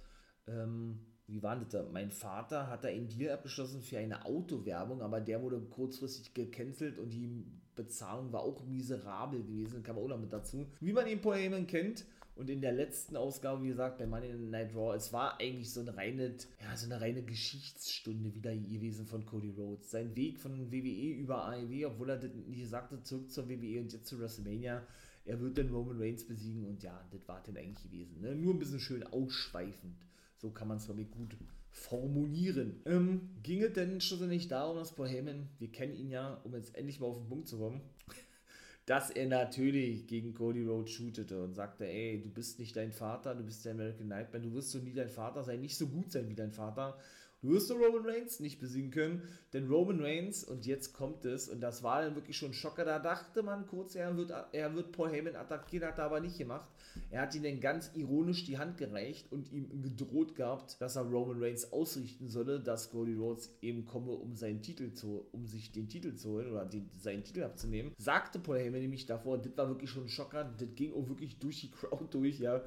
ähm, 0.47 1.01
wie 1.31 1.43
war 1.43 1.57
das 1.57 1.69
da? 1.69 1.87
Mein 1.93 2.11
Vater 2.11 2.69
hat 2.69 2.85
da 2.85 2.89
einen 2.89 3.09
Deal 3.09 3.33
abgeschlossen 3.33 3.83
für 3.83 3.99
eine 3.99 4.25
Autowerbung, 4.25 5.01
aber 5.03 5.21
der 5.21 5.43
wurde 5.43 5.61
kurzfristig 5.61 6.35
gecancelt 6.35 6.99
und 6.99 7.11
die 7.11 7.45
Bezahlung 7.77 8.33
war 8.33 8.43
auch 8.43 8.65
miserabel 8.67 9.43
gewesen, 9.43 9.83
kam 9.83 9.97
auch 9.97 10.09
noch 10.09 10.21
mit 10.21 10.33
dazu. 10.33 10.67
Wie 10.81 10.93
man 10.93 11.07
ihn 11.07 11.21
Paul 11.21 11.65
kennt 11.67 12.05
und 12.35 12.51
in 12.51 12.61
der 12.61 12.73
letzten 12.73 13.17
Ausgabe, 13.17 13.63
wie 13.63 13.69
gesagt, 13.69 13.99
bei 13.99 14.07
Money 14.07 14.29
in 14.29 14.39
the 14.39 14.51
Night 14.51 14.75
Raw, 14.75 14.97
es 14.97 15.13
war 15.13 15.39
eigentlich 15.41 15.71
so 15.73 15.81
eine 15.81 15.97
reine, 15.97 16.35
ja, 16.61 16.77
so 16.77 16.87
eine 16.87 17.01
reine 17.01 17.23
Geschichtsstunde 17.23 18.35
wieder 18.35 18.55
gewesen 18.55 19.07
von 19.07 19.25
Cody 19.25 19.51
Rhodes. 19.51 19.91
Sein 19.91 20.17
Weg 20.17 20.41
von 20.41 20.73
WWE 20.73 21.15
über 21.15 21.45
AEW, 21.47 21.87
obwohl 21.87 22.11
er 22.11 22.19
das 22.19 22.31
nicht 22.35 22.69
sagte, 22.69 23.03
zurück 23.03 23.31
zur 23.31 23.49
WWE 23.49 23.81
und 23.81 23.93
jetzt 23.93 24.07
zu 24.07 24.19
WrestleMania, 24.19 24.87
er 25.25 25.41
wird 25.41 25.59
den 25.59 25.71
Roman 25.71 26.01
Reigns 26.01 26.27
besiegen 26.27 26.65
und 26.65 26.83
ja, 26.83 27.07
das 27.11 27.29
war 27.29 27.43
dann 27.45 27.57
eigentlich 27.57 27.85
gewesen. 27.85 28.21
Ne? 28.21 28.35
Nur 28.35 28.55
ein 28.55 28.59
bisschen 28.59 28.81
schön 28.81 29.03
ausschweifend. 29.05 29.97
So 30.41 30.51
kann 30.51 30.69
man 30.69 30.79
es, 30.79 30.87
glaube 30.87 31.03
ich, 31.03 31.11
gut 31.11 31.37
formulieren. 31.71 32.81
Ähm, 32.87 33.29
ging 33.43 33.63
es 33.63 33.75
denn 33.75 34.01
schlussendlich 34.01 34.49
darum, 34.49 34.77
dass 34.77 34.95
Paul 34.95 35.09
Heyman, 35.09 35.49
wir 35.59 35.71
kennen 35.71 35.95
ihn 35.95 36.11
ja, 36.11 36.41
um 36.45 36.55
jetzt 36.55 36.75
endlich 36.75 36.99
mal 36.99 37.09
auf 37.09 37.19
den 37.19 37.29
Punkt 37.29 37.47
zu 37.47 37.59
kommen, 37.59 37.83
dass 38.87 39.11
er 39.11 39.27
natürlich 39.27 40.07
gegen 40.07 40.33
Cody 40.33 40.65
Rhodes 40.65 40.91
shootete 40.93 41.45
und 41.45 41.55
sagte, 41.55 41.87
ey, 41.87 42.23
du 42.23 42.31
bist 42.31 42.59
nicht 42.59 42.75
dein 42.75 42.91
Vater, 42.91 43.35
du 43.35 43.45
bist 43.45 43.67
der 43.67 43.73
American 43.73 44.09
Nightmare, 44.09 44.43
du 44.43 44.55
wirst 44.55 44.71
so 44.71 44.79
nie 44.79 44.95
dein 44.95 45.11
Vater 45.11 45.45
sein, 45.45 45.61
nicht 45.61 45.77
so 45.77 45.87
gut 45.87 46.11
sein 46.11 46.29
wie 46.29 46.35
dein 46.35 46.53
Vater 46.53 46.99
Du 47.43 47.49
wirst 47.53 47.71
Roman 47.71 48.05
Reigns 48.05 48.39
nicht 48.41 48.61
besiegen 48.61 48.91
können, 48.91 49.23
denn 49.55 49.67
Roman 49.67 50.01
Reigns, 50.01 50.45
und 50.45 50.67
jetzt 50.67 50.93
kommt 50.93 51.25
es, 51.25 51.49
und 51.49 51.61
das 51.61 51.83
war 51.83 52.03
dann 52.03 52.15
wirklich 52.15 52.37
schon 52.37 52.51
ein 52.51 52.55
Schocker, 52.55 52.85
da 52.85 52.99
dachte 52.99 53.43
man 53.43 53.67
kurz, 53.67 53.95
er 53.95 54.15
wird, 54.15 54.31
er 54.53 54.75
wird 54.75 54.93
Paul 54.93 55.11
Heyman 55.11 55.37
attackieren, 55.37 55.89
hat 55.89 55.99
er 55.99 56.05
aber 56.05 56.21
nicht 56.21 56.37
gemacht. 56.37 56.69
Er 57.11 57.23
hat 57.23 57.35
ihm 57.35 57.43
dann 57.43 57.61
ganz 57.61 57.93
ironisch 57.95 58.45
die 58.45 58.59
Hand 58.59 58.77
gereicht 58.77 59.33
und 59.33 59.51
ihm 59.53 59.83
gedroht 59.83 60.35
gehabt, 60.35 60.79
dass 60.83 60.97
er 60.97 61.03
Roman 61.03 61.43
Reigns 61.43 61.73
ausrichten 61.73 62.29
solle, 62.29 62.61
dass 62.61 62.91
Cody 62.91 63.15
Rhodes 63.15 63.57
eben 63.63 63.87
komme, 63.87 64.13
um 64.13 64.37
seinen 64.37 64.61
Titel 64.61 64.93
zu, 64.93 65.27
um 65.33 65.47
sich 65.47 65.73
den 65.73 65.89
Titel 65.89 66.15
zu 66.17 66.31
holen 66.33 66.53
oder 66.53 66.67
den, 66.67 66.91
seinen 66.99 67.25
Titel 67.25 67.43
abzunehmen. 67.43 67.93
Sagte 67.97 68.39
Paul 68.39 68.59
Heyman 68.59 68.83
nämlich 68.83 69.07
davor, 69.07 69.39
das 69.39 69.57
war 69.57 69.69
wirklich 69.69 69.89
schon 69.89 70.05
ein 70.05 70.09
Schocker, 70.11 70.45
das 70.45 70.69
ging 70.75 70.93
auch 70.93 71.09
wirklich 71.09 71.39
durch 71.39 71.63
die 71.63 71.71
Crowd 71.71 72.07
durch, 72.11 72.39
ja 72.39 72.63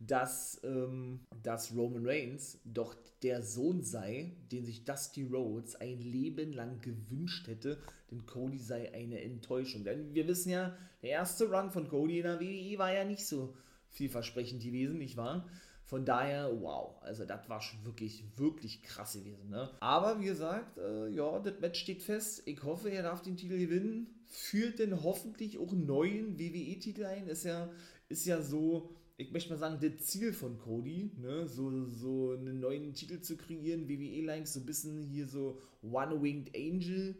dass, 0.00 0.60
ähm, 0.64 1.20
dass 1.42 1.76
Roman 1.76 2.06
Reigns 2.06 2.58
doch 2.64 2.96
der 3.22 3.42
Sohn 3.42 3.82
sei, 3.82 4.32
den 4.50 4.64
sich 4.64 4.84
Dusty 4.84 5.24
Rhodes 5.24 5.76
ein 5.76 6.00
Leben 6.00 6.52
lang 6.52 6.80
gewünscht 6.80 7.46
hätte, 7.48 7.78
denn 8.10 8.24
Cody 8.24 8.58
sei 8.58 8.92
eine 8.94 9.20
Enttäuschung. 9.20 9.84
Denn 9.84 10.14
wir 10.14 10.26
wissen 10.26 10.50
ja, 10.50 10.74
der 11.02 11.10
erste 11.10 11.50
Run 11.50 11.70
von 11.70 11.88
Cody 11.88 12.18
in 12.18 12.24
der 12.24 12.40
WWE 12.40 12.78
war 12.78 12.92
ja 12.92 13.04
nicht 13.04 13.26
so 13.26 13.54
vielversprechend 13.90 14.62
gewesen, 14.62 14.98
nicht 14.98 15.16
wahr? 15.16 15.46
Von 15.84 16.04
daher, 16.04 16.50
wow, 16.62 17.02
also 17.02 17.24
das 17.24 17.48
war 17.48 17.60
schon 17.60 17.84
wirklich, 17.84 18.24
wirklich 18.36 18.82
krass 18.82 19.14
gewesen. 19.14 19.50
Ne? 19.50 19.68
Aber 19.80 20.20
wie 20.20 20.26
gesagt, 20.26 20.78
äh, 20.78 21.08
ja, 21.08 21.40
das 21.40 21.58
Match 21.58 21.80
steht 21.80 22.02
fest. 22.02 22.42
Ich 22.46 22.62
hoffe, 22.62 22.90
er 22.90 23.02
darf 23.02 23.22
den 23.22 23.36
Titel 23.36 23.58
gewinnen. 23.58 24.06
Führt 24.28 24.78
denn 24.78 25.02
hoffentlich 25.02 25.58
auch 25.58 25.72
einen 25.72 25.86
neuen 25.86 26.38
WWE-Titel 26.38 27.04
ein. 27.04 27.26
Ist 27.26 27.44
ja, 27.44 27.68
ist 28.08 28.24
ja 28.24 28.40
so, 28.40 28.94
ich 29.20 29.32
möchte 29.32 29.50
mal 29.50 29.58
sagen, 29.58 29.78
das 29.80 30.06
Ziel 30.06 30.32
von 30.32 30.58
Cody, 30.58 31.10
ne, 31.18 31.46
so, 31.46 31.86
so 31.88 32.32
einen 32.32 32.58
neuen 32.58 32.94
Titel 32.94 33.20
zu 33.20 33.36
kreieren, 33.36 33.86
WWE-like, 33.86 34.48
so 34.48 34.60
ein 34.60 34.66
bisschen 34.66 35.02
hier 35.02 35.26
so 35.26 35.60
One-Winged 35.82 36.56
Angel, 36.56 37.14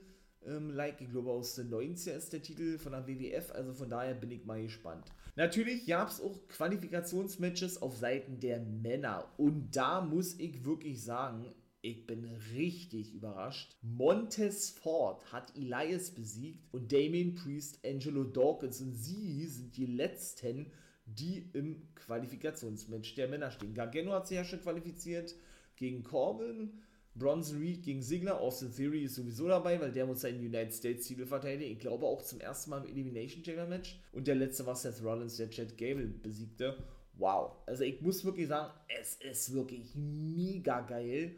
ähm, 0.46 0.70
like, 0.70 1.02
ich 1.02 1.10
glaube 1.10 1.30
aus 1.30 1.56
den 1.56 1.70
90er 1.70 2.12
ist 2.12 2.32
der 2.32 2.40
Titel 2.40 2.78
von 2.78 2.92
der 2.92 3.06
WWF, 3.06 3.52
also 3.52 3.74
von 3.74 3.90
daher 3.90 4.14
bin 4.14 4.30
ich 4.30 4.46
mal 4.46 4.62
gespannt. 4.62 5.12
Natürlich 5.36 5.86
gab 5.86 6.08
es 6.08 6.22
auch 6.22 6.48
Qualifikationsmatches 6.48 7.82
auf 7.82 7.94
Seiten 7.96 8.40
der 8.40 8.60
Männer 8.60 9.30
und 9.36 9.76
da 9.76 10.00
muss 10.00 10.38
ich 10.38 10.64
wirklich 10.64 11.02
sagen, 11.02 11.54
ich 11.82 12.06
bin 12.06 12.24
richtig 12.54 13.12
überrascht. 13.12 13.76
Montez 13.82 14.70
Ford 14.70 15.30
hat 15.32 15.54
Elias 15.54 16.10
besiegt 16.10 16.72
und 16.72 16.92
Damien 16.92 17.34
Priest 17.34 17.78
Angelo 17.84 18.24
Dawkins 18.24 18.80
und 18.80 18.94
sie 18.94 19.46
sind 19.46 19.76
die 19.76 19.86
letzten 19.86 20.72
die 21.18 21.50
im 21.52 21.82
Qualifikationsmatch 21.94 23.14
der 23.14 23.28
Männer 23.28 23.50
stehen. 23.50 23.74
Gargano 23.74 24.12
hat 24.12 24.28
sich 24.28 24.36
ja 24.36 24.44
schon 24.44 24.60
qualifiziert 24.60 25.34
gegen 25.76 26.02
Corbin, 26.02 26.80
Bronson 27.14 27.58
Reed 27.58 27.82
gegen 27.82 28.02
Sigler, 28.02 28.40
Austin 28.40 28.72
Theory 28.74 29.04
ist 29.04 29.16
sowieso 29.16 29.48
dabei, 29.48 29.80
weil 29.80 29.92
der 29.92 30.06
muss 30.06 30.20
seinen 30.20 30.38
United 30.38 30.72
States 30.72 31.06
Titel 31.06 31.26
verteidigen. 31.26 31.72
Ich 31.72 31.80
glaube 31.80 32.06
auch 32.06 32.22
zum 32.22 32.40
ersten 32.40 32.70
Mal 32.70 32.84
im 32.84 32.90
Elimination 32.90 33.44
Chamber 33.44 33.66
Match. 33.66 34.00
Und 34.12 34.26
der 34.26 34.36
letzte 34.36 34.64
war 34.66 34.76
Seth 34.76 35.02
Rollins, 35.02 35.36
der 35.36 35.50
Chad 35.50 35.76
Gable 35.76 36.06
besiegte. 36.06 36.76
Wow. 37.14 37.56
Also 37.66 37.82
ich 37.84 38.00
muss 38.00 38.24
wirklich 38.24 38.48
sagen, 38.48 38.72
es 39.00 39.16
ist 39.16 39.52
wirklich 39.52 39.94
mega 39.94 40.80
geil, 40.80 41.34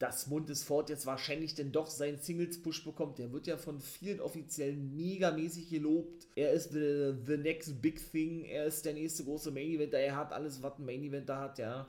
dass 0.00 0.28
Montesfort 0.28 0.88
jetzt 0.88 1.04
wahrscheinlich 1.04 1.54
denn 1.54 1.72
doch 1.72 1.86
seinen 1.86 2.18
Singles-Push 2.18 2.84
bekommt. 2.84 3.18
Der 3.18 3.32
wird 3.32 3.46
ja 3.46 3.58
von 3.58 3.80
vielen 3.80 4.20
Offiziellen 4.20 4.96
megamäßig 4.96 5.68
gelobt. 5.68 6.26
Er 6.34 6.52
ist 6.52 6.72
the, 6.72 7.12
the 7.26 7.36
next 7.36 7.82
big 7.82 8.00
thing. 8.10 8.46
Er 8.46 8.64
ist 8.64 8.86
der 8.86 8.94
nächste 8.94 9.24
große 9.24 9.50
Main-Eventer. 9.50 9.98
Er 9.98 10.16
hat 10.16 10.32
alles, 10.32 10.62
was 10.62 10.78
ein 10.78 10.86
Main-Eventer 10.86 11.38
hat, 11.38 11.58
ja. 11.58 11.86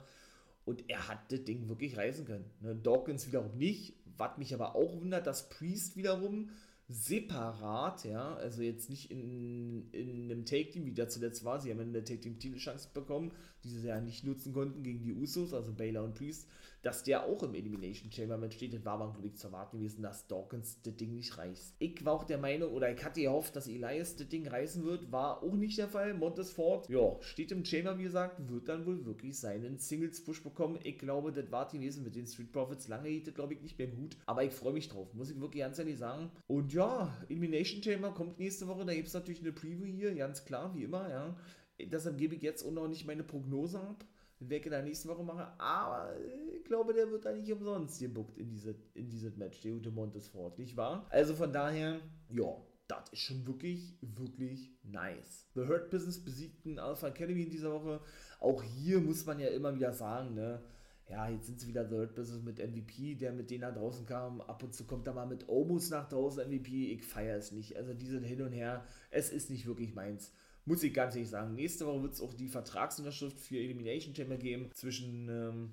Und 0.65 0.89
er 0.89 1.07
hat 1.07 1.31
das 1.31 1.45
Ding 1.45 1.69
wirklich 1.69 1.95
reißen 1.95 2.25
können. 2.25 2.51
Ne? 2.59 2.75
Dawkins 2.75 3.27
wiederum 3.27 3.57
nicht. 3.57 3.95
Was 4.17 4.37
mich 4.37 4.53
aber 4.53 4.75
auch 4.75 4.99
wundert, 4.99 5.25
dass 5.25 5.47
Priest 5.47 5.95
wiederum 5.95 6.49
separat, 6.89 8.03
ja, 8.03 8.35
also 8.35 8.61
jetzt 8.61 8.89
nicht 8.89 9.09
in, 9.09 9.89
in 9.93 10.25
einem 10.25 10.45
Take-Team, 10.45 10.85
wie 10.85 10.91
der 10.91 11.07
zuletzt 11.07 11.45
war, 11.45 11.61
sie 11.61 11.71
haben 11.71 11.79
eine 11.79 12.03
Take-Team-Titelchance 12.03 12.89
bekommen, 12.93 13.31
die 13.63 13.69
sie 13.69 13.87
ja 13.87 14.01
nicht 14.01 14.25
nutzen 14.25 14.51
konnten 14.51 14.83
gegen 14.83 15.01
die 15.01 15.13
Usos, 15.13 15.53
also 15.53 15.73
Baylor 15.73 16.03
und 16.03 16.15
Priest, 16.15 16.47
dass 16.81 17.03
der 17.03 17.25
auch 17.25 17.43
im 17.43 17.53
Elimination 17.53 18.11
Chamber 18.11 18.37
mitsteht, 18.37 18.73
das 18.73 18.85
war 18.85 18.93
aber, 18.93 19.11
glaube 19.13 19.27
ich, 19.27 19.35
zu 19.35 19.47
erwarten 19.47 19.77
gewesen, 19.77 20.01
dass 20.01 20.27
Dawkins 20.27 20.81
das 20.81 20.95
Ding 20.95 21.15
nicht 21.15 21.37
reißt. 21.37 21.75
Ich 21.79 22.03
war 22.05 22.13
auch 22.13 22.23
der 22.23 22.37
Meinung, 22.37 22.71
oder 22.71 22.91
ich 22.91 23.03
hatte 23.03 23.21
gehofft, 23.21 23.55
dass 23.55 23.67
Elias 23.67 24.15
das 24.15 24.29
Ding 24.29 24.47
reißen 24.47 24.83
wird, 24.83 25.11
war 25.11 25.43
auch 25.43 25.55
nicht 25.55 25.77
der 25.77 25.87
Fall. 25.87 26.13
Montesfort, 26.13 26.89
ja, 26.89 27.17
steht 27.21 27.51
im 27.51 27.65
Chamber, 27.65 27.97
wie 27.99 28.03
gesagt, 28.03 28.49
wird 28.49 28.67
dann 28.67 28.85
wohl 28.85 29.05
wirklich 29.05 29.39
seinen 29.39 29.77
Singles-Push 29.77 30.43
bekommen. 30.43 30.79
Ich 30.83 30.97
glaube, 30.97 31.31
das 31.31 31.51
war 31.51 31.67
gewesen 31.67 32.03
mit 32.03 32.15
den 32.15 32.25
Street 32.25 32.51
Profits. 32.51 32.87
Lange 32.87 33.09
hielt 33.09 33.33
glaube 33.35 33.53
ich, 33.53 33.61
nicht 33.61 33.77
mehr 33.77 33.87
gut, 33.87 34.17
aber 34.25 34.43
ich 34.43 34.53
freue 34.53 34.73
mich 34.73 34.89
drauf, 34.89 35.13
muss 35.13 35.29
ich 35.29 35.39
wirklich 35.39 35.61
ganz 35.61 35.77
ehrlich 35.79 35.97
sagen. 35.97 36.31
Und 36.47 36.73
ja, 36.73 37.15
Elimination 37.29 37.83
Chamber 37.83 38.11
kommt 38.11 38.39
nächste 38.39 38.67
Woche, 38.67 38.85
da 38.85 38.93
gibt 38.93 39.07
es 39.07 39.13
natürlich 39.13 39.41
eine 39.41 39.51
Preview 39.51 39.85
hier, 39.85 40.13
ganz 40.15 40.43
klar, 40.45 40.73
wie 40.75 40.83
immer, 40.83 41.09
ja. 41.09 41.37
Deshalb 41.79 42.17
gebe 42.17 42.35
ich 42.35 42.41
jetzt 42.41 42.63
auch 42.63 42.71
noch 42.71 42.87
nicht 42.87 43.07
meine 43.07 43.23
Prognose 43.23 43.79
ab 43.79 44.05
Wecke 44.49 44.69
da 44.69 44.81
nächste 44.81 45.07
Woche 45.09 45.23
mache, 45.23 45.47
aber 45.59 46.15
ich 46.55 46.63
glaube, 46.65 46.93
der 46.93 47.09
wird 47.11 47.25
da 47.25 47.31
nicht 47.31 47.51
umsonst 47.51 47.99
gebuckt 47.99 48.37
in 48.37 48.49
dieses 48.49 48.75
in 48.93 49.09
diese 49.09 49.31
Match, 49.31 49.61
der 49.61 49.73
gute 49.73 49.91
Montesfort, 49.91 50.57
nicht 50.57 50.75
wahr? 50.77 51.05
Also 51.09 51.35
von 51.35 51.51
daher, 51.51 51.99
ja, 52.29 52.55
das 52.87 53.09
ist 53.11 53.19
schon 53.19 53.47
wirklich, 53.47 53.97
wirklich 54.01 54.69
nice. 54.83 55.47
The 55.55 55.61
Hurt 55.61 55.89
Business 55.89 56.23
besiegten 56.23 56.77
Alpha 56.77 57.07
Academy 57.07 57.43
in 57.43 57.49
dieser 57.49 57.71
Woche. 57.71 58.01
Auch 58.39 58.63
hier 58.63 58.99
muss 58.99 59.25
man 59.25 59.39
ja 59.39 59.47
immer 59.47 59.73
wieder 59.73 59.93
sagen, 59.93 60.33
ne, 60.33 60.61
ja, 61.09 61.29
jetzt 61.29 61.47
sind 61.47 61.59
sie 61.59 61.67
wieder 61.67 61.87
The 61.87 61.95
Hurt 61.95 62.15
Business 62.15 62.41
mit 62.41 62.59
MVP, 62.59 63.15
der 63.15 63.33
mit 63.33 63.49
denen 63.49 63.61
da 63.61 63.71
draußen 63.71 64.05
kam. 64.05 64.41
Ab 64.41 64.63
und 64.63 64.73
zu 64.73 64.85
kommt 64.85 65.07
er 65.07 65.13
mal 65.13 65.25
mit 65.25 65.47
Omus 65.47 65.89
nach 65.89 66.07
draußen 66.09 66.47
MVP. 66.47 66.93
Ich 66.93 67.03
feiere 67.03 67.37
es 67.37 67.51
nicht. 67.51 67.75
Also 67.77 67.93
diese 67.93 68.19
hin 68.19 68.41
und 68.41 68.51
her, 68.51 68.85
es 69.09 69.29
ist 69.29 69.49
nicht 69.49 69.67
wirklich 69.67 69.93
meins 69.93 70.33
muss 70.65 70.83
ich 70.83 70.93
ganz 70.93 71.15
ehrlich 71.15 71.29
sagen. 71.29 71.55
Nächste 71.55 71.85
Woche 71.85 72.03
wird 72.03 72.13
es 72.13 72.21
auch 72.21 72.33
die 72.33 72.47
Vertragsunterschrift 72.47 73.39
für 73.39 73.57
Elimination 73.57 74.15
Chamber 74.15 74.37
geben 74.37 74.69
zwischen, 74.73 75.27
ähm, 75.29 75.71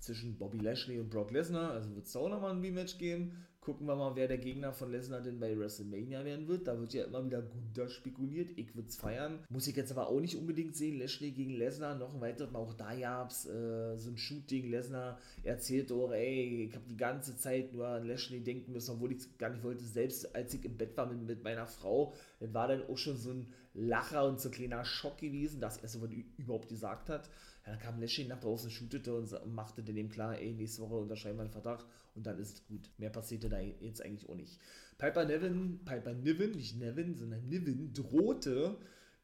zwischen 0.00 0.36
Bobby 0.36 0.58
Lashley 0.58 0.98
und 0.98 1.10
Brock 1.10 1.30
Lesnar. 1.30 1.72
Also 1.72 1.94
wird 1.94 2.06
es 2.06 2.16
auch 2.16 2.28
nochmal 2.28 2.52
ein 2.52 2.60
Rematch 2.60 2.98
geben. 2.98 3.32
Gucken 3.60 3.86
wir 3.86 3.96
mal, 3.96 4.16
wer 4.16 4.28
der 4.28 4.38
Gegner 4.38 4.72
von 4.72 4.90
Lesnar 4.90 5.20
denn 5.20 5.38
bei 5.38 5.54
WrestleMania 5.58 6.24
werden 6.24 6.48
wird. 6.48 6.66
Da 6.66 6.80
wird 6.80 6.94
ja 6.94 7.04
immer 7.04 7.22
wieder 7.22 7.42
Gunther 7.42 7.90
spekuliert. 7.90 8.50
Ich 8.56 8.74
würde 8.74 8.88
es 8.88 8.96
feiern. 8.96 9.40
Muss 9.50 9.66
ich 9.66 9.76
jetzt 9.76 9.92
aber 9.92 10.08
auch 10.08 10.20
nicht 10.20 10.36
unbedingt 10.36 10.74
sehen. 10.74 10.98
Lashley 10.98 11.32
gegen 11.32 11.50
Lesnar. 11.50 11.94
Noch 11.94 12.14
ein 12.14 12.20
weiteres 12.22 12.50
Mal. 12.50 12.60
Auch 12.60 12.72
da 12.72 12.94
gab 12.94 13.30
es 13.30 13.44
äh, 13.44 13.98
so 13.98 14.10
ein 14.10 14.16
Shooting. 14.16 14.70
Lesnar 14.70 15.18
erzählt 15.42 15.90
doch, 15.90 16.12
ey, 16.12 16.68
ich 16.68 16.74
habe 16.74 16.86
die 16.88 16.96
ganze 16.96 17.36
Zeit 17.36 17.74
nur 17.74 17.86
an 17.86 18.06
Lashley 18.06 18.40
denken 18.40 18.72
müssen, 18.72 18.92
obwohl 18.92 19.12
ich 19.12 19.18
es 19.18 19.36
gar 19.36 19.50
nicht 19.50 19.62
wollte. 19.62 19.84
Selbst 19.84 20.34
als 20.34 20.54
ich 20.54 20.64
im 20.64 20.78
Bett 20.78 20.96
war 20.96 21.04
mit, 21.04 21.26
mit 21.26 21.44
meiner 21.44 21.66
Frau, 21.66 22.14
dann 22.40 22.54
war 22.54 22.68
dann 22.68 22.88
auch 22.88 22.96
schon 22.96 23.18
so 23.18 23.32
ein 23.32 23.52
Lacher 23.78 24.26
und 24.26 24.40
so 24.40 24.48
ein 24.48 24.52
kleiner 24.52 24.84
Schock 24.84 25.18
gewesen, 25.18 25.60
dass 25.60 25.78
er 25.78 25.88
so 25.88 26.02
was 26.02 26.10
überhaupt 26.36 26.68
gesagt 26.68 27.08
hat. 27.08 27.28
Ja, 27.64 27.72
dann 27.72 27.80
kam 27.80 28.00
Lashley 28.00 28.26
nach 28.26 28.40
draußen, 28.40 28.70
shootete 28.70 29.14
und 29.14 29.54
machte 29.54 29.82
dem 29.82 30.08
klar, 30.08 30.38
ey, 30.38 30.52
nächste 30.52 30.82
Woche 30.82 30.96
unterschreiben 30.96 31.38
wir 31.38 31.42
einen 31.42 31.52
Vertrag 31.52 31.84
und 32.14 32.26
dann 32.26 32.38
ist 32.38 32.54
es 32.54 32.66
gut. 32.66 32.90
Mehr 32.98 33.10
passierte 33.10 33.48
da 33.48 33.60
jetzt 33.60 34.02
eigentlich 34.04 34.28
auch 34.28 34.34
nicht. 34.34 34.58
Piper 34.98 35.24
Nevin, 35.24 35.80
Piper 35.84 36.12
Niven, 36.14 36.52
nicht 36.52 36.76
Nevin, 36.76 37.14
sondern 37.14 37.46
Niven, 37.46 37.92
drohte 37.92 38.78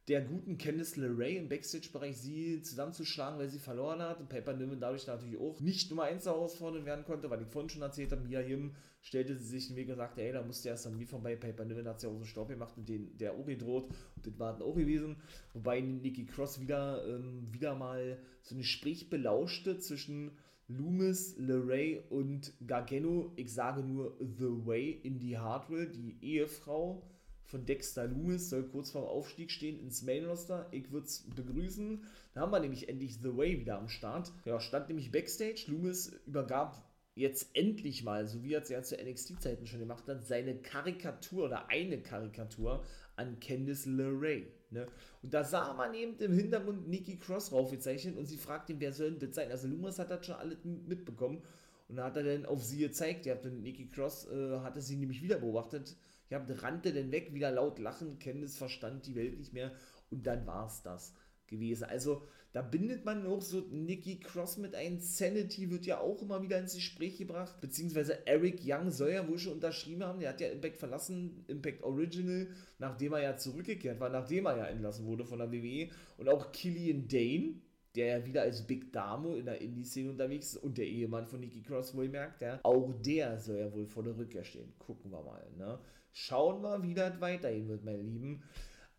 der 0.08 0.20
guten 0.20 0.58
Candice 0.58 0.96
LeRae 0.96 1.38
im 1.38 1.49
Backstage-Bereich 1.49 2.18
sie 2.18 2.61
zusammenzuschlagen, 2.61 3.38
weil 3.38 3.49
sie 3.49 3.58
verloren 3.58 4.02
hat. 4.02 4.20
Und 4.20 4.28
Piper 4.28 4.52
Niven 4.52 4.78
dadurch 4.78 5.06
natürlich 5.06 5.38
auch 5.38 5.61
nicht 5.61 5.90
Nummer 5.90 6.04
1 6.04 6.26
herausfordern 6.26 6.84
werden 6.84 7.04
konnte, 7.04 7.30
weil 7.30 7.42
ich 7.42 7.49
vorhin 7.49 7.70
schon 7.70 7.82
erzählt 7.82 8.12
habe, 8.12 8.23
Mia 8.23 8.40
Yim 8.40 8.75
stellte 9.04 9.37
sie 9.37 9.44
sich 9.44 9.68
den 9.68 9.76
Weg 9.76 9.90
und 9.90 9.96
sagte, 9.96 10.23
ey, 10.23 10.32
da 10.32 10.42
musste 10.42 10.70
erst 10.70 10.87
dann 10.87 10.99
wie 10.99 11.04
vorbei. 11.04 11.37
Piper 11.37 11.66
Niven 11.66 11.87
hat 11.87 12.00
sie 12.00 12.08
auch 12.08 12.18
so 12.18 12.25
Staub 12.25 12.49
gemacht 12.49 12.75
und 12.76 12.88
den, 12.88 13.16
der 13.18 13.34
auch 13.34 13.44
gedroht. 13.44 13.90
Und 14.16 14.26
das 14.26 14.38
war 14.38 14.52
dann 14.54 14.62
auch 14.62 14.75
gewesen. 14.75 15.16
Wobei 15.52 15.80
Nikki 15.80 16.25
Cross 16.25 16.58
wieder, 16.58 17.06
ähm, 17.06 17.44
wieder 17.52 17.75
mal 17.75 18.18
so 18.42 18.54
ein 18.54 18.58
Gespräch 18.58 19.11
belauschte 19.11 19.78
zwischen 19.78 20.32
Loomis, 20.68 21.37
LeRae 21.37 22.02
und 22.08 22.54
Gargano. 22.66 23.30
Ich 23.37 23.52
sage 23.52 23.82
nur 23.82 24.16
The 24.18 24.66
Way 24.66 25.00
in 25.02 25.18
die 25.18 25.37
Hardware, 25.37 25.87
die 25.87 26.16
Ehefrau 26.23 27.02
von 27.44 27.66
Dexter 27.66 28.06
Loomis 28.06 28.49
soll 28.49 28.64
kurz 28.64 28.90
vorm 28.90 29.04
Aufstieg 29.04 29.50
stehen 29.50 29.78
ins 29.78 30.02
Main 30.02 30.25
Roster. 30.25 30.66
Ich 30.70 30.90
würde 30.90 31.06
es 31.06 31.28
begrüßen. 31.37 32.02
Da 32.32 32.40
haben 32.40 32.52
wir 32.52 32.61
nämlich 32.61 32.88
endlich 32.88 33.18
The 33.20 33.37
Way 33.37 33.61
wieder 33.61 33.76
am 33.76 33.88
Start. 33.88 34.32
Ja, 34.46 34.58
stand 34.61 34.88
nämlich 34.88 35.12
Backstage. 35.12 35.66
Loomis 35.68 36.08
übergab 36.26 36.82
jetzt 37.14 37.50
endlich 37.54 38.02
mal, 38.02 38.26
so 38.26 38.42
wie 38.42 38.54
er 38.54 38.62
es 38.62 38.68
ja 38.68 38.83
zu 38.83 38.97
NXT-Zeiten 38.97 39.66
schon 39.66 39.80
gemacht 39.80 40.06
hat, 40.09 40.25
seine 40.25 40.56
Karikatur 40.56 41.47
oder 41.47 41.68
eine 41.68 42.00
Karikatur 42.00 42.85
an 43.16 43.38
Candice 43.40 43.87
LeRae. 43.87 44.47
Ne? 44.71 44.87
Und 45.23 45.33
da 45.33 45.44
sah 45.44 45.73
man 45.75 45.94
eben 45.94 46.18
im 46.18 46.33
Hintergrund 46.33 46.88
Nikki 46.88 47.16
Cross 47.16 47.52
raufgezeichnet 47.52 48.16
und 48.16 48.26
sie 48.26 48.37
fragt 48.37 48.71
ihn, 48.71 48.80
wer 48.80 48.92
soll 48.92 49.12
denn 49.12 49.28
das 49.28 49.37
sein? 49.37 49.50
Also 49.50 49.68
Loomis 49.68 49.99
hat 49.99 50.11
das 50.11 50.26
schon 50.26 50.35
alles 50.35 50.59
mitbekommen 50.64 51.42
und 51.88 51.97
da 51.97 52.04
hat 52.04 52.16
er 52.16 52.25
dann 52.25 52.47
auf 52.47 52.64
sie 52.64 52.78
gezeigt. 52.78 53.26
Ihr 53.26 53.33
habt 53.33 53.44
Nikki 53.44 53.87
Cross, 53.87 54.28
äh, 54.30 54.59
hatte 54.61 54.80
sie 54.80 54.97
nämlich 54.97 55.23
wieder 55.23 55.38
beobachtet. 55.38 55.97
Habe 56.33 56.61
rannte 56.62 56.92
dann 56.92 57.12
weg, 57.12 57.33
wieder 57.33 57.52
laut 57.52 57.78
lachen, 57.78 58.18
Candice 58.18 58.56
verstand 58.56 59.06
die 59.06 59.14
Welt 59.14 59.38
nicht 59.38 59.52
mehr 59.52 59.71
und 60.11 60.26
dann 60.26 60.44
war 60.49 60.66
es 60.66 60.83
das 60.83 61.14
gewesen. 61.48 61.84
Also 61.84 62.22
da 62.54 62.62
bindet 62.62 63.04
man 63.04 63.26
auch 63.26 63.42
so 63.42 63.62
Nikki 63.72 64.20
Cross 64.20 64.58
mit 64.58 64.76
ein. 64.76 65.00
Sanity 65.00 65.70
wird 65.72 65.86
ja 65.86 65.98
auch 65.98 66.22
immer 66.22 66.40
wieder 66.40 66.56
ins 66.56 66.76
Gespräch 66.76 67.18
gebracht. 67.18 67.60
Beziehungsweise 67.60 68.24
Eric 68.28 68.60
Young 68.64 68.92
soll 68.92 69.10
ja 69.10 69.28
wohl 69.28 69.40
schon 69.40 69.54
unterschrieben 69.54 70.04
haben. 70.04 70.20
Der 70.20 70.28
hat 70.28 70.40
ja 70.40 70.48
Impact 70.48 70.76
verlassen, 70.76 71.44
Impact 71.48 71.82
Original, 71.82 72.46
nachdem 72.78 73.14
er 73.14 73.22
ja 73.22 73.36
zurückgekehrt 73.36 73.98
war, 73.98 74.08
nachdem 74.08 74.46
er 74.46 74.56
ja 74.56 74.66
entlassen 74.66 75.04
wurde 75.04 75.24
von 75.24 75.40
der 75.40 75.50
WWE. 75.50 75.88
Und 76.16 76.28
auch 76.28 76.52
Killian 76.52 77.08
Dane, 77.08 77.54
der 77.96 78.18
ja 78.18 78.24
wieder 78.24 78.42
als 78.42 78.64
Big 78.64 78.92
Dame 78.92 79.36
in 79.36 79.46
der 79.46 79.60
Indie-Szene 79.60 80.10
unterwegs 80.10 80.54
ist 80.54 80.62
und 80.62 80.78
der 80.78 80.86
Ehemann 80.86 81.26
von 81.26 81.40
Nikki 81.40 81.60
Cross 81.60 81.96
wohl 81.96 82.08
merkt, 82.08 82.40
ja, 82.40 82.60
auch 82.62 82.92
der 83.02 83.36
soll 83.40 83.58
ja 83.58 83.72
wohl 83.72 83.86
vor 83.86 84.04
der 84.04 84.16
Rückkehr 84.16 84.44
stehen. 84.44 84.72
Gucken 84.78 85.10
wir 85.10 85.22
mal, 85.22 85.44
ne? 85.58 85.80
Schauen 86.12 86.62
wir, 86.62 86.80
wie 86.84 86.94
das 86.94 87.20
weitergehen 87.20 87.68
wird, 87.68 87.84
meine 87.84 88.02
Lieben. 88.02 88.44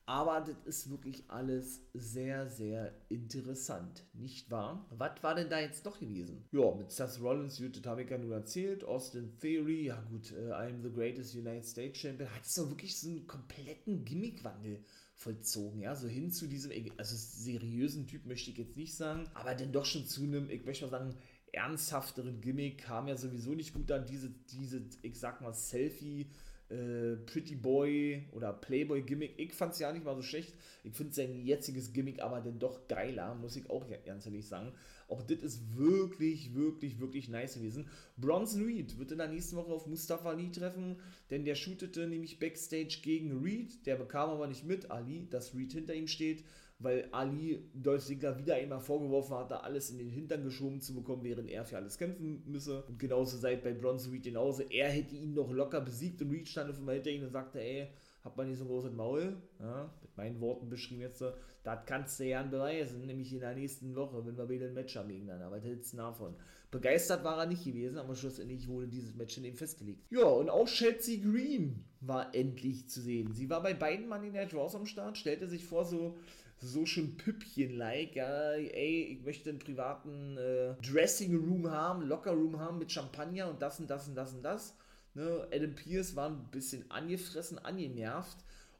Aber 0.07 0.41
das 0.41 0.55
ist 0.65 0.89
wirklich 0.91 1.23
alles 1.29 1.81
sehr, 1.93 2.47
sehr 2.47 2.93
interessant, 3.09 4.03
nicht 4.13 4.51
wahr? 4.51 4.85
Was 4.91 5.23
war 5.23 5.33
denn 5.33 5.49
da 5.49 5.59
jetzt 5.59 5.83
noch 5.83 5.99
gewesen? 5.99 6.45
Ja, 6.51 6.75
mit 6.75 6.91
Seth 6.91 7.19
Rollins, 7.21 7.57
Jutta 7.57 7.79
Tamika 7.79 8.17
nun 8.17 8.31
erzählt, 8.31 8.83
Austin 8.83 9.37
Theory, 9.39 9.85
ja 9.85 9.99
gut, 10.11 10.31
uh, 10.31 10.51
I'm 10.51 10.83
the 10.83 10.91
greatest 10.91 11.33
United 11.33 11.65
States 11.65 11.99
Champion, 11.99 12.29
hat 12.29 12.45
so 12.45 12.69
wirklich 12.69 12.99
so 12.99 13.09
einen 13.09 13.25
kompletten 13.25 14.05
Gimmickwandel 14.05 14.83
vollzogen, 15.15 15.79
ja, 15.79 15.95
so 15.95 16.07
hin 16.07 16.31
zu 16.31 16.47
diesem, 16.47 16.71
also 16.97 17.15
seriösen 17.15 18.05
Typ 18.05 18.25
möchte 18.25 18.51
ich 18.51 18.57
jetzt 18.57 18.77
nicht 18.77 18.95
sagen, 18.95 19.27
aber 19.33 19.55
dann 19.55 19.71
doch 19.71 19.85
schon 19.85 20.05
zu 20.05 20.21
einem, 20.23 20.49
ich 20.51 20.65
möchte 20.65 20.85
mal 20.85 20.91
sagen, 20.91 21.15
ernsthafteren 21.51 22.41
Gimmick. 22.41 22.79
Kam 22.79 23.07
ja 23.07 23.15
sowieso 23.15 23.51
nicht 23.51 23.73
gut 23.73 23.91
an, 23.91 24.05
diese, 24.05 24.29
diese, 24.29 24.83
ich 25.01 25.19
sag 25.19 25.41
mal, 25.41 25.53
Selfie- 25.53 26.27
äh, 26.69 27.15
Pretty 27.25 27.55
Boy 27.55 28.25
oder 28.31 28.53
Playboy 28.53 29.01
Gimmick. 29.03 29.33
Ich 29.37 29.53
fand 29.53 29.73
es 29.73 29.79
ja 29.79 29.91
nicht 29.91 30.05
mal 30.05 30.15
so 30.15 30.21
schlecht. 30.21 30.53
Ich 30.83 30.93
finde 30.93 31.13
sein 31.13 31.45
jetziges 31.45 31.93
Gimmick 31.93 32.21
aber 32.21 32.41
dann 32.41 32.59
doch 32.59 32.87
geiler, 32.87 33.35
muss 33.35 33.55
ich 33.55 33.69
auch 33.69 33.85
ganz 34.05 34.25
ehrlich 34.25 34.47
sagen. 34.47 34.73
Auch 35.07 35.21
das 35.21 35.39
ist 35.39 35.77
wirklich, 35.77 36.55
wirklich, 36.55 36.99
wirklich 36.99 37.29
nice 37.29 37.55
gewesen. 37.55 37.87
Bronson 38.17 38.65
Reed 38.65 38.97
wird 38.97 39.11
in 39.11 39.19
der 39.19 39.27
nächsten 39.27 39.55
Woche 39.55 39.71
auf 39.71 39.85
Mustafa 39.85 40.29
Ali 40.29 40.51
treffen, 40.51 40.97
denn 41.29 41.45
der 41.45 41.55
shootete 41.55 42.07
nämlich 42.07 42.39
Backstage 42.39 42.99
gegen 43.03 43.43
Reed. 43.43 43.85
Der 43.85 43.97
bekam 43.97 44.31
aber 44.31 44.47
nicht 44.47 44.65
mit, 44.65 44.89
Ali, 44.89 45.27
dass 45.29 45.53
Reed 45.53 45.73
hinter 45.73 45.93
ihm 45.93 46.07
steht 46.07 46.43
weil 46.79 47.07
Ali 47.11 47.69
Dolph 47.73 48.05
Ziggler 48.05 48.37
wieder 48.37 48.55
einmal 48.55 48.81
vorgeworfen 48.81 49.35
hat, 49.37 49.51
da 49.51 49.57
alles 49.57 49.89
in 49.89 49.97
den 49.97 50.09
Hintern 50.09 50.43
geschoben 50.43 50.81
zu 50.81 50.93
bekommen, 50.93 51.23
während 51.23 51.49
er 51.49 51.63
für 51.65 51.77
alles 51.77 51.97
kämpfen 51.97 52.43
müsse. 52.45 52.83
Und 52.83 52.99
genauso 52.99 53.37
seid 53.37 53.63
bei 53.63 53.73
Bronson 53.73 54.11
Reed 54.11 54.23
genauso. 54.23 54.63
Er 54.63 54.89
hätte 54.89 55.15
ihn 55.15 55.33
noch 55.33 55.51
locker 55.51 55.81
besiegt 55.81 56.21
und 56.21 56.31
Reed 56.31 56.47
stand 56.47 56.69
auf 56.69 56.77
einmal 56.77 56.95
hinter 56.95 57.11
ihm 57.11 57.23
und 57.23 57.31
sagte, 57.31 57.61
ey, 57.61 57.87
hat 58.25 58.35
man 58.35 58.47
nicht 58.47 58.57
so 58.57 58.65
ein 58.65 58.69
großes 58.69 58.91
Maul, 58.91 59.37
ja, 59.59 59.93
mit 60.01 60.17
meinen 60.17 60.41
Worten 60.41 60.67
beschrieben 60.67 61.01
jetzt, 61.01 61.21
das 61.21 61.85
kannst 61.85 62.19
du 62.19 62.25
ja 62.25 62.41
beweisen, 62.41 63.05
nämlich 63.05 63.31
in 63.31 63.39
der 63.39 63.53
nächsten 63.53 63.95
Woche, 63.95 64.25
wenn 64.25 64.35
wir 64.35 64.49
wieder 64.49 64.65
ein 64.65 64.73
Match 64.73 64.95
haben 64.95 65.09
gegeneinander, 65.09 65.51
was 65.51 65.63
hältst 65.63 65.93
du 65.93 65.97
davon? 65.97 66.35
Begeistert 66.71 67.23
war 67.23 67.37
er 67.37 67.45
nicht 67.45 67.63
gewesen, 67.63 67.99
aber 67.99 68.15
schlussendlich 68.15 68.67
wurde 68.67 68.87
dieses 68.87 69.15
Match 69.15 69.37
in 69.37 69.45
ihm 69.45 69.55
festgelegt. 69.55 70.03
Ja, 70.09 70.25
und 70.25 70.49
auch 70.49 70.67
Chelsea 70.67 71.21
Green 71.21 71.85
war 72.01 72.33
endlich 72.33 72.89
zu 72.89 72.99
sehen. 72.99 73.31
Sie 73.31 73.49
war 73.49 73.61
bei 73.61 73.75
beiden 73.75 74.09
Money 74.09 74.31
Night 74.31 74.55
Raws 74.55 74.75
am 74.75 74.87
Start, 74.87 75.17
stellte 75.17 75.47
sich 75.47 75.63
vor 75.63 75.85
so 75.85 76.17
so 76.59 76.85
schon 76.85 77.17
Püppchen-like, 77.17 78.15
ja, 78.15 78.51
ey, 78.51 79.17
ich 79.17 79.23
möchte 79.23 79.49
einen 79.49 79.59
privaten 79.59 80.37
äh, 80.37 80.75
Dressing 80.81 81.35
Room 81.35 81.69
haben, 81.69 82.01
Locker 82.03 82.31
Room 82.31 82.59
haben 82.59 82.79
mit 82.79 82.91
Champagner 82.91 83.49
und 83.49 83.61
das 83.61 83.79
und 83.79 83.89
das 83.89 84.07
und 84.07 84.15
das 84.15 84.33
und 84.33 84.43
das. 84.43 84.75
Ne? 85.13 85.47
Adam 85.51 85.75
Pierce 85.75 86.15
war 86.15 86.29
ein 86.29 86.49
bisschen 86.51 86.89
angefressen, 86.89 87.59
angenervt 87.59 88.37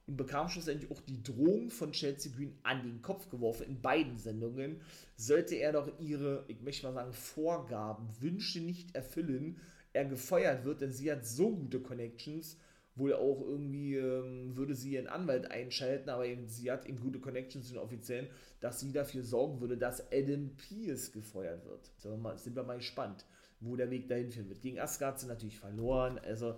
und 0.08 0.18
bekam 0.18 0.50
schlussendlich 0.50 0.92
auch 0.92 1.02
die 1.02 1.24
Drohung 1.24 1.70
von 1.70 1.92
Chelsea 1.92 2.32
Green 2.32 2.58
an 2.64 2.84
den 2.84 3.02
Kopf 3.02 3.30
geworfen 3.30 3.68
in 3.68 3.82
beiden 3.82 4.18
Sendungen. 4.18 4.82
Sollte 5.16 5.56
er 5.56 5.74
doch 5.74 5.90
ihre, 6.00 6.46
ich 6.48 6.62
möchte 6.62 6.86
mal 6.86 6.94
sagen, 6.94 7.14
Vorgaben, 7.14 8.08
Wünsche 8.20 8.60
nicht 8.60 8.96
erfüllen, 8.96 9.60
er 9.94 10.06
gefeuert 10.06 10.66
wird, 10.66 10.82
denn 10.82 10.92
sie 10.92 11.12
hat 11.12 11.26
so 11.26 11.56
gute 11.56 11.80
Connections, 11.80 12.58
wohl 12.96 13.14
auch 13.14 13.42
irgendwie 13.42 13.96
ähm, 13.96 14.56
würde 14.56 14.74
sie 14.74 14.94
ihren 14.94 15.08
Anwalt 15.08 15.52
einschalten, 15.52 16.10
aber 16.10 16.26
eben, 16.26 16.48
sie 16.48 16.72
hat 16.72 16.86
eben 16.86 17.00
gute 17.00 17.20
Connections 17.20 17.68
zu 17.68 17.74
den 17.74 17.82
Offiziellen, 17.82 18.28
dass 18.62 18.80
sie 18.80 18.94
dafür 18.94 19.24
sorgen 19.24 19.60
würde, 19.60 19.78
dass 19.78 20.12
Adam 20.12 20.52
Pierce 20.56 21.12
gefeuert 21.12 21.66
wird. 21.66 21.92
Sind 21.98 22.12
wir 22.12 22.18
mal, 22.18 22.38
sind 22.38 22.56
wir 22.56 22.64
mal 22.64 22.78
gespannt, 22.78 23.26
wo 23.60 23.76
der 23.76 23.92
Weg 23.92 24.08
dahin 24.08 24.32
führen 24.32 24.48
wird. 24.48 24.62
Gegen 24.62 24.80
hat 24.80 25.20
sie 25.20 25.28
natürlich 25.28 25.60
verloren, 25.60 26.20
also 26.20 26.56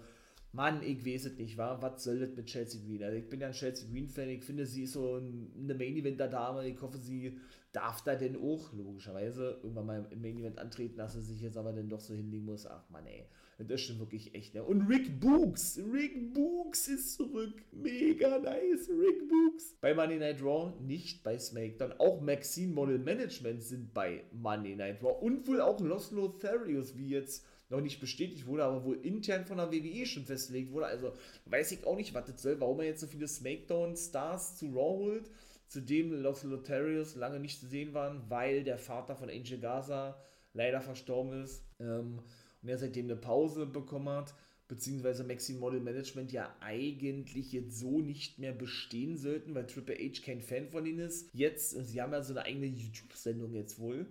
Mann, 0.54 0.82
ich 0.82 1.06
weiß 1.06 1.26
es 1.26 1.38
nicht, 1.38 1.58
wa? 1.58 1.82
was 1.82 2.04
soll 2.04 2.20
das 2.20 2.36
mit 2.36 2.46
Chelsea 2.46 2.82
Green? 2.82 3.04
Also 3.04 3.18
ich 3.18 3.30
bin 3.30 3.42
ja 3.42 3.48
ein 3.48 3.54
Chelsea 3.54 3.88
Green-Fan, 3.90 4.30
ich 4.30 4.44
finde, 4.44 4.66
sie 4.66 4.84
ist 4.84 4.94
so 4.94 5.16
eine 5.16 5.76
Main-Eventer-Dame, 5.76 6.68
ich 6.68 6.82
hoffe, 6.82 6.98
sie 6.98 7.40
darf 7.74 8.04
da 8.04 8.16
denn 8.16 8.36
auch, 8.38 8.72
logischerweise, 8.74 9.60
irgendwann 9.62 9.86
mal 9.86 10.08
im 10.10 10.22
Main-Event 10.22 10.58
antreten, 10.58 10.98
dass 10.98 11.14
sie 11.14 11.22
sich 11.22 11.42
jetzt 11.42 11.58
aber 11.58 11.74
dann 11.74 11.90
doch 11.90 12.00
so 12.00 12.14
hinlegen 12.14 12.46
muss. 12.46 12.66
Ach 12.66 12.90
Mann, 12.90 13.06
ey, 13.06 13.28
das 13.58 13.82
ist 13.82 13.88
schon 13.88 14.00
wirklich 14.00 14.36
echt, 14.36 14.54
ne? 14.54 14.64
Und 14.64 14.88
Rick 14.88 15.20
Books, 15.20 15.80
Rick 15.92 16.34
Books 16.34 16.88
ist 16.88 17.16
zurück, 17.16 17.64
mega 17.72 18.38
nice, 18.38 18.88
Rick 18.90 19.28
Books. 19.28 19.76
Bei 19.82 19.96
Monday 19.96 20.20
Night 20.20 20.44
Raw, 20.44 20.74
nicht 20.80 21.24
bei 21.24 21.40
SmackDown, 21.40 21.94
auch 21.94 22.22
Maxine 22.22 22.74
Model 22.74 23.00
Management 23.00 23.64
sind 23.64 23.94
bei 23.94 24.24
Monday 24.32 24.76
Night 24.76 25.02
Raw 25.02 25.26
und 25.26 25.48
wohl 25.48 25.60
auch 25.62 25.80
Los 25.80 26.12
Lotharius, 26.12 26.98
wie 26.98 27.10
jetzt 27.10 27.46
noch 27.70 27.82
nicht 27.82 28.00
bestätigt 28.00 28.46
wurde, 28.46 28.64
aber 28.64 28.86
wohl 28.86 29.00
intern 29.04 29.46
von 29.46 29.58
der 29.58 29.72
WWE 29.72 30.06
schon 30.06 30.26
festgelegt 30.26 30.72
wurde. 30.72 30.86
Also 30.86 31.14
weiß 31.46 31.72
ich 31.72 31.86
auch 31.86 31.98
nicht, 31.98 32.14
was 32.14 32.26
das 32.26 32.42
soll, 32.42 32.60
warum 32.62 32.80
er 32.80 32.86
jetzt 32.86 33.02
so 33.02 33.08
viele 33.08 33.28
SmackDown-Stars 33.28 34.58
zu 34.58 34.68
Raw 34.68 34.98
holt. 35.00 35.32
Zudem 35.68 36.14
Los 36.14 36.44
Lotarius 36.44 37.16
lange 37.16 37.40
nicht 37.40 37.60
zu 37.60 37.68
sehen 37.68 37.94
waren, 37.94 38.22
weil 38.30 38.64
der 38.64 38.78
Vater 38.78 39.16
von 39.16 39.30
Angel 39.30 39.60
Gaza 39.60 40.18
leider 40.54 40.80
verstorben 40.80 41.44
ist 41.44 41.62
ähm, 41.80 42.22
und 42.62 42.70
er 42.70 42.78
seitdem 42.78 43.06
eine 43.06 43.16
Pause 43.16 43.66
bekommen 43.66 44.10
hat, 44.10 44.34
beziehungsweise 44.68 45.24
Maxim 45.24 45.60
Model 45.60 45.80
Management 45.80 46.32
ja 46.32 46.54
eigentlich 46.60 47.52
jetzt 47.52 47.80
so 47.80 48.02
nicht 48.02 48.40
mehr 48.40 48.54
bestehen 48.54 49.18
sollten, 49.18 49.56
weil 49.56 49.68
Triple 49.68 49.96
H 49.96 50.22
kein 50.26 50.42
Fan 50.42 50.68
von 50.70 50.86
ihnen 50.86 51.00
ist. 51.00 51.30
Jetzt, 51.34 51.72
sie 51.72 52.02
haben 52.02 52.12
ja 52.12 52.22
so 52.22 52.34
eine 52.34 52.44
eigene 52.44 52.66
YouTube-Sendung 52.66 53.54
jetzt 53.54 53.80
wohl 53.80 54.08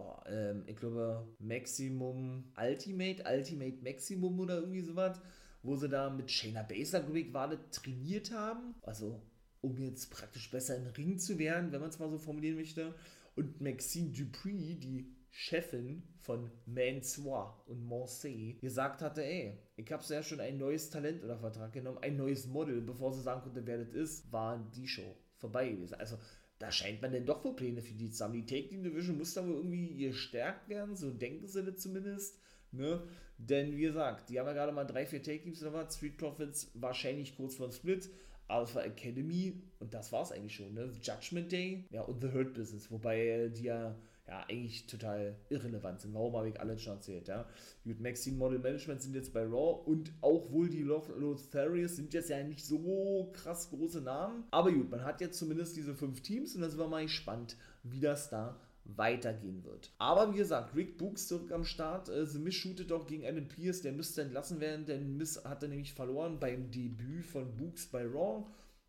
oh, 0.00 0.16
ähm, 0.26 0.64
ich 0.66 0.76
glaube, 0.76 1.26
Maximum 1.38 2.44
Ultimate, 2.56 3.24
Ultimate 3.26 3.82
Maximum 3.82 4.40
oder 4.40 4.58
irgendwie 4.60 4.80
sowas, 4.80 5.20
wo 5.62 5.76
sie 5.76 5.88
da 5.88 6.10
mit 6.10 6.30
Shayna 6.30 6.62
Baszler, 6.62 7.00
glaube 7.00 7.20
ich, 7.20 7.32
war 7.32 7.50
trainiert 7.70 8.30
haben. 8.32 8.74
Also, 8.82 9.20
um 9.60 9.76
jetzt 9.78 10.10
praktisch 10.10 10.50
besser 10.50 10.76
im 10.76 10.86
Ring 10.86 11.18
zu 11.18 11.38
werden, 11.38 11.72
wenn 11.72 11.80
man 11.80 11.90
es 11.90 11.98
mal 11.98 12.10
so 12.10 12.18
formulieren 12.18 12.56
möchte. 12.56 12.94
Und 13.36 13.60
Maxine 13.60 14.10
Dupree, 14.10 14.74
die 14.74 15.14
Chefin 15.30 16.02
von 16.18 16.50
Mansoir 16.66 17.62
und 17.66 17.86
Marseille, 17.86 18.54
gesagt 18.60 19.00
hatte, 19.00 19.24
ey, 19.24 19.58
ich 19.76 19.90
habe 19.90 20.02
ja 20.08 20.22
schon 20.22 20.40
ein 20.40 20.58
neues 20.58 20.90
Talent 20.90 21.24
oder 21.24 21.38
Vertrag 21.38 21.72
genommen, 21.72 21.98
ein 22.02 22.16
neues 22.16 22.46
Model, 22.46 22.80
bevor 22.80 23.12
sie 23.12 23.22
sagen 23.22 23.42
konnte, 23.42 23.66
wer 23.66 23.78
das 23.78 23.90
ist, 23.90 24.32
war 24.32 24.58
die 24.74 24.88
Show 24.88 25.16
vorbei 25.36 25.70
gewesen. 25.70 25.94
Also 25.94 26.18
da 26.58 26.70
scheint 26.70 27.00
man 27.00 27.12
denn 27.12 27.24
doch 27.24 27.44
wohl 27.44 27.56
Pläne 27.56 27.80
für 27.80 27.94
die 27.94 28.10
zusammen. 28.10 28.34
Die 28.34 28.46
Take 28.46 28.68
Division 28.68 29.16
muss 29.16 29.34
da 29.34 29.46
wohl 29.46 29.56
irgendwie 29.56 29.96
gestärkt 29.96 30.68
werden, 30.68 30.94
so 30.94 31.10
denken 31.10 31.46
sie 31.46 31.64
das 31.64 31.78
zumindest. 31.78 32.38
Ne? 32.72 33.02
Denn 33.38 33.76
wie 33.76 33.82
gesagt, 33.82 34.28
die 34.28 34.38
haben 34.38 34.46
ja 34.46 34.52
gerade 34.52 34.72
mal 34.72 34.84
drei, 34.84 35.06
vier 35.06 35.22
Take 35.22 35.42
Teams 35.42 35.62
oder 35.62 35.72
was. 35.72 35.96
Street 35.96 36.18
Profits 36.18 36.70
wahrscheinlich 36.74 37.36
kurz 37.36 37.54
vor 37.54 37.72
Split, 37.72 38.10
war 38.46 38.84
Academy 38.84 39.62
und 39.78 39.94
das 39.94 40.12
war 40.12 40.22
es 40.22 40.32
eigentlich 40.32 40.56
schon. 40.56 40.74
Ne? 40.74 40.92
Judgment 41.00 41.50
Day 41.50 41.86
ja, 41.90 42.02
und 42.02 42.20
The 42.20 42.32
Hurt 42.32 42.52
Business, 42.52 42.90
wobei 42.90 43.50
die 43.56 43.64
ja 43.64 43.96
ja, 44.30 44.44
eigentlich 44.48 44.86
total 44.86 45.34
irrelevant 45.48 46.00
sind. 46.00 46.14
Warum 46.14 46.36
habe 46.36 46.48
ich 46.48 46.60
alles 46.60 46.80
schon 46.80 46.94
erzählt, 46.94 47.26
ja? 47.26 47.46
Gut, 47.82 48.00
Maxine 48.00 48.36
Model 48.36 48.60
Management 48.60 49.02
sind 49.02 49.16
jetzt 49.16 49.32
bei 49.32 49.42
Raw 49.42 49.82
und 49.84 50.12
auch 50.20 50.52
wohl 50.52 50.68
die 50.68 50.82
Lotharius 50.82 51.96
sind 51.96 52.14
jetzt 52.14 52.30
ja 52.30 52.40
nicht 52.44 52.64
so 52.64 53.32
krass 53.32 53.68
große 53.70 54.00
Namen. 54.00 54.44
Aber 54.52 54.70
gut, 54.70 54.88
man 54.88 55.04
hat 55.04 55.20
jetzt 55.20 55.36
zumindest 55.36 55.76
diese 55.76 55.94
fünf 55.94 56.20
Teams 56.22 56.54
und 56.54 56.60
da 56.60 56.68
sind 56.68 56.78
wir 56.78 56.86
mal 56.86 57.02
gespannt, 57.02 57.56
wie 57.82 57.98
das 57.98 58.30
da 58.30 58.56
weitergehen 58.84 59.64
wird. 59.64 59.90
Aber 59.98 60.32
wie 60.32 60.38
gesagt, 60.38 60.76
Rick 60.76 60.96
Books 60.96 61.26
zurück 61.26 61.50
am 61.50 61.64
Start. 61.64 62.08
Äh, 62.08 62.24
The 62.24 62.38
Miss 62.38 62.54
shootet 62.54 62.92
doch 62.92 63.08
gegen 63.08 63.26
Alan 63.26 63.48
Pierce, 63.48 63.82
der 63.82 63.92
müsste 63.92 64.22
entlassen 64.22 64.60
werden, 64.60 64.86
denn 64.86 65.16
Miss 65.16 65.44
hatte 65.44 65.66
nämlich 65.66 65.92
verloren 65.92 66.38
beim 66.38 66.70
Debüt 66.70 67.26
von 67.26 67.56
Books 67.56 67.88
bei 67.88 68.06
Raw. 68.06 68.44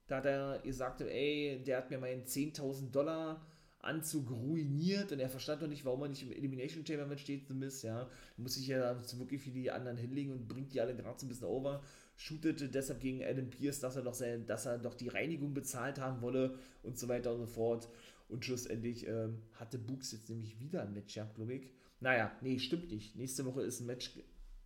Da 0.06 0.18
hat 0.18 0.26
er 0.26 0.60
gesagt, 0.60 1.02
ey, 1.02 1.64
der 1.66 1.78
hat 1.78 1.90
mir 1.90 1.98
meinen 1.98 2.26
10.000 2.26 2.92
Dollar 2.92 3.42
Anzug 3.84 4.30
ruiniert 4.30 5.12
und 5.12 5.20
er 5.20 5.30
verstand 5.30 5.62
doch 5.62 5.68
nicht, 5.68 5.86
warum 5.86 6.04
er 6.04 6.10
nicht 6.10 6.24
im 6.24 6.32
Elimination 6.32 6.86
Chamber 6.86 7.18
steht, 7.18 7.48
The 7.48 7.54
Miss, 7.54 7.82
ja. 7.82 8.10
Muss 8.38 8.56
sich 8.56 8.68
ja 8.68 9.02
wirklich 9.18 9.42
für 9.42 9.50
die 9.50 9.72
anderen 9.72 9.98
hinlegen 9.98 10.32
und 10.32 10.48
bringt 10.48 10.74
die 10.74 10.82
alle 10.82 10.96
gerade 10.96 11.20
so 11.20 11.26
ein 11.26 11.30
bisschen 11.30 11.48
over. 11.48 11.82
Shootete 12.16 12.70
deshalb 12.70 13.00
gegen 13.00 13.24
Adam 13.24 13.50
Pierce, 13.50 13.80
dass 13.80 13.96
er 13.96 14.04
doch, 14.04 14.14
sein, 14.14 14.46
dass 14.46 14.66
er 14.66 14.78
doch 14.78 14.94
die 14.94 15.08
Reinigung 15.08 15.54
bezahlt 15.54 16.00
haben 16.00 16.22
wolle 16.22 16.58
und 16.84 16.98
so 16.98 17.08
weiter 17.08 17.34
und 17.34 17.40
so 17.40 17.48
fort. 17.48 17.90
Und 18.30 18.46
schlussendlich 18.46 19.08
ähm, 19.08 19.40
hatte 19.56 19.78
Books 19.78 20.12
jetzt 20.12 20.30
nämlich 20.30 20.60
wieder 20.60 20.84
ein 20.84 20.94
Match, 20.94 21.16
ja, 21.16 21.26
glaube 21.36 21.56
ich. 21.56 21.70
Naja, 22.00 22.32
nee, 22.42 22.60
stimmt 22.60 22.92
nicht. 22.92 23.16
Nächste 23.16 23.46
Woche 23.46 23.62
ist 23.64 23.82
ein 23.82 23.88
Match 23.88 24.12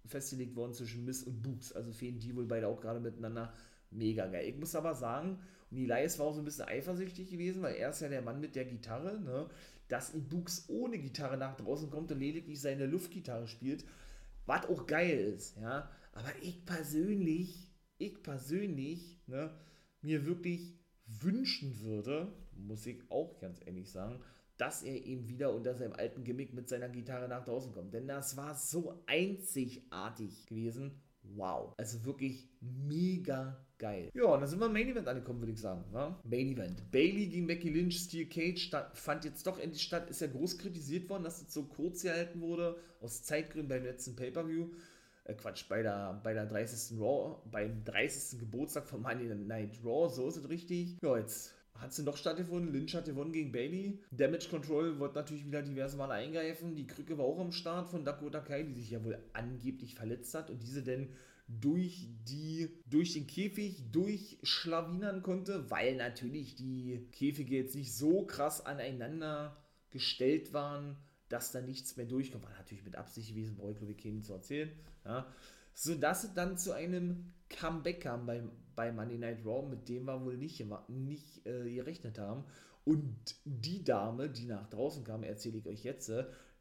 festgelegt 0.06 0.56
worden 0.56 0.74
zwischen 0.74 1.06
Miss 1.06 1.24
und 1.24 1.42
Books. 1.42 1.72
Also 1.72 1.92
fehlen 1.92 2.20
die 2.20 2.36
wohl 2.36 2.46
beide 2.46 2.68
auch 2.68 2.80
gerade 2.80 3.00
miteinander. 3.00 3.54
Mega 3.92 4.28
geil. 4.28 4.48
Ich 4.50 4.58
muss 4.58 4.76
aber 4.76 4.94
sagen, 4.94 5.40
und 5.72 5.78
Elias 5.78 6.20
war 6.20 6.28
auch 6.28 6.34
so 6.34 6.40
ein 6.40 6.46
bisschen 6.46 6.68
eifersüchtig 6.68 7.30
gewesen, 7.30 7.62
weil 7.62 7.76
er 7.76 7.90
ist 7.90 8.02
ja 8.02 8.10
der 8.10 8.22
Mann 8.22 8.40
mit 8.40 8.56
der 8.56 8.66
Gitarre, 8.66 9.20
ne? 9.20 9.50
dass 9.88 10.12
Books 10.12 10.66
ohne 10.68 10.98
Gitarre 10.98 11.38
nach 11.38 11.56
draußen 11.56 11.90
kommt 11.90 12.12
und 12.12 12.20
lediglich 12.20 12.60
seine 12.60 12.86
Luftgitarre 12.86 13.48
spielt, 13.48 13.86
was 14.46 14.66
auch 14.66 14.86
geil 14.88 15.18
ist, 15.18 15.58
ja. 15.58 15.90
Aber 16.14 16.32
ich 16.42 16.66
persönlich, 16.66 17.72
ich 17.98 18.24
persönlich, 18.24 19.20
ne, 19.28 19.52
mir 20.02 20.26
wirklich 20.26 20.80
wünschen 21.06 21.82
würde, 21.82 22.32
muss 22.56 22.86
ich 22.86 23.02
auch 23.10 23.40
ganz 23.40 23.60
ehrlich 23.66 23.92
sagen, 23.92 24.22
dass 24.58 24.84
er 24.84 25.06
eben 25.06 25.28
wieder 25.28 25.54
unter 25.54 25.76
seinem 25.76 25.94
alten 25.94 26.24
Gimmick 26.24 26.54
mit 26.54 26.70
seiner 26.70 26.90
Gitarre 26.90 27.28
nach 27.28 27.44
draußen 27.44 27.74
kommt. 27.74 27.94
Denn 27.94 28.08
das 28.08 28.38
war 28.38 28.56
so 28.56 29.04
einzigartig 29.06 30.46
gewesen. 30.46 31.02
Wow. 31.22 31.74
Also 31.78 32.06
wirklich 32.06 32.48
mega 32.62 33.65
geil. 33.78 34.10
Ja, 34.14 34.26
und 34.26 34.42
dann 34.42 34.50
sind 34.50 34.60
wir 34.60 34.68
im 34.68 34.74
Main 34.74 34.88
Event 34.88 35.08
angekommen, 35.08 35.40
würde 35.40 35.52
ich 35.52 35.60
sagen. 35.60 35.84
Wa? 35.92 36.20
Main 36.24 36.50
Event. 36.50 36.92
Bailey 36.92 37.28
gegen 37.28 37.48
Becky 37.48 37.70
Lynch, 37.70 37.98
Steel 37.98 38.28
Cage 38.28 38.72
fand 38.94 39.26
jetzt 39.26 39.46
doch 39.48 39.60
endlich 39.60 39.82
statt. 39.82 40.10
Ist 40.10 40.22
ja 40.22 40.28
groß 40.28 40.58
kritisiert 40.58 41.10
worden, 41.10 41.24
dass 41.24 41.44
das 41.44 41.54
so 41.54 41.64
kurz 41.64 42.04
gehalten 42.04 42.42
wurde. 42.42 42.78
Aus 43.02 43.24
Zeitgründen 43.24 43.70
beim 43.70 43.84
letzten 43.84 44.16
Pay-Per-View. 44.16 44.70
Äh, 45.26 45.34
Quatsch, 45.34 45.68
bei 45.68 45.82
der, 45.82 46.20
bei 46.24 46.34
der 46.34 46.46
30. 46.46 47.00
Raw, 47.00 47.42
beim 47.52 47.84
30. 47.84 48.40
Geburtstag 48.40 48.88
von 48.88 49.02
Monday 49.02 49.34
Night 49.36 49.80
Raw, 49.84 50.10
so 50.10 50.28
ist 50.28 50.38
es 50.38 50.50
richtig. 50.50 50.98
Ja, 51.02 51.18
jetzt 51.18 51.56
hat 51.74 51.94
sie 51.94 52.04
noch 52.04 52.16
stattgefunden. 52.16 52.72
Lynch 52.72 52.96
hat 52.96 53.06
gewonnen 53.06 53.34
gegen 53.34 53.52
Bailey. 53.52 54.00
Damage 54.12 54.48
Control 54.50 55.00
wird 55.00 55.16
natürlich 55.16 55.46
wieder 55.46 55.62
diverse 55.62 55.98
Male 55.98 56.14
eingreifen. 56.14 56.76
Die 56.76 56.88
Krücke 56.88 57.18
war 57.18 57.26
auch 57.26 57.40
am 57.40 57.52
Start 57.52 57.90
von 57.90 58.06
Dakota 58.06 58.40
Kai, 58.40 58.64
die 58.64 58.74
sich 58.74 58.92
ja 58.92 59.04
wohl 59.04 59.20
angeblich 59.34 59.96
verletzt 59.96 60.34
hat 60.36 60.50
und 60.50 60.62
diese 60.62 60.84
denn 60.84 61.10
durch 61.48 62.10
die 62.28 62.70
durch 62.88 63.14
den 63.14 63.28
Käfig 63.28 63.92
durchschlawinern 63.92 65.22
konnte, 65.22 65.70
weil 65.70 65.96
natürlich 65.96 66.56
die 66.56 67.08
Käfige 67.12 67.58
jetzt 67.58 67.76
nicht 67.76 67.94
so 67.94 68.26
krass 68.26 68.66
aneinander 68.66 69.56
gestellt 69.92 70.54
waren, 70.54 70.98
dass 71.30 71.52
da 71.52 71.62
nichts 71.62 71.98
mehr 71.98 72.06
durchkommt. 72.06 72.44
War 72.44 72.58
natürlich 72.58 72.84
mit 72.84 72.96
Absicht 72.96 73.30
gewesen, 73.30 73.56
brauche 73.56 73.72
ich 73.72 73.78
glaube 73.78 74.22
zu 74.22 74.34
erzählen. 74.34 74.72
Ja. 75.04 75.28
Sodass 75.74 76.24
es 76.24 76.34
dann 76.34 76.58
zu 76.58 76.74
einem 76.74 77.32
Comeback 77.50 78.02
kam 78.02 78.26
bei, 78.26 78.44
bei 78.76 78.92
Monday 78.92 79.18
Night 79.18 79.46
Raw, 79.46 79.68
mit 79.68 79.88
dem 79.90 80.06
wir 80.06 80.24
wohl 80.24 80.38
nicht, 80.38 80.66
nicht 80.88 81.46
äh, 81.46 81.72
gerechnet 81.74 82.18
haben. 82.18 82.44
Und 82.86 83.36
die 83.44 83.84
Dame, 83.84 84.30
die 84.30 84.46
nach 84.46 84.70
draußen 84.70 85.04
kam, 85.04 85.24
erzähle 85.24 85.58
ich 85.58 85.68
euch 85.68 85.84
jetzt, 85.84 86.12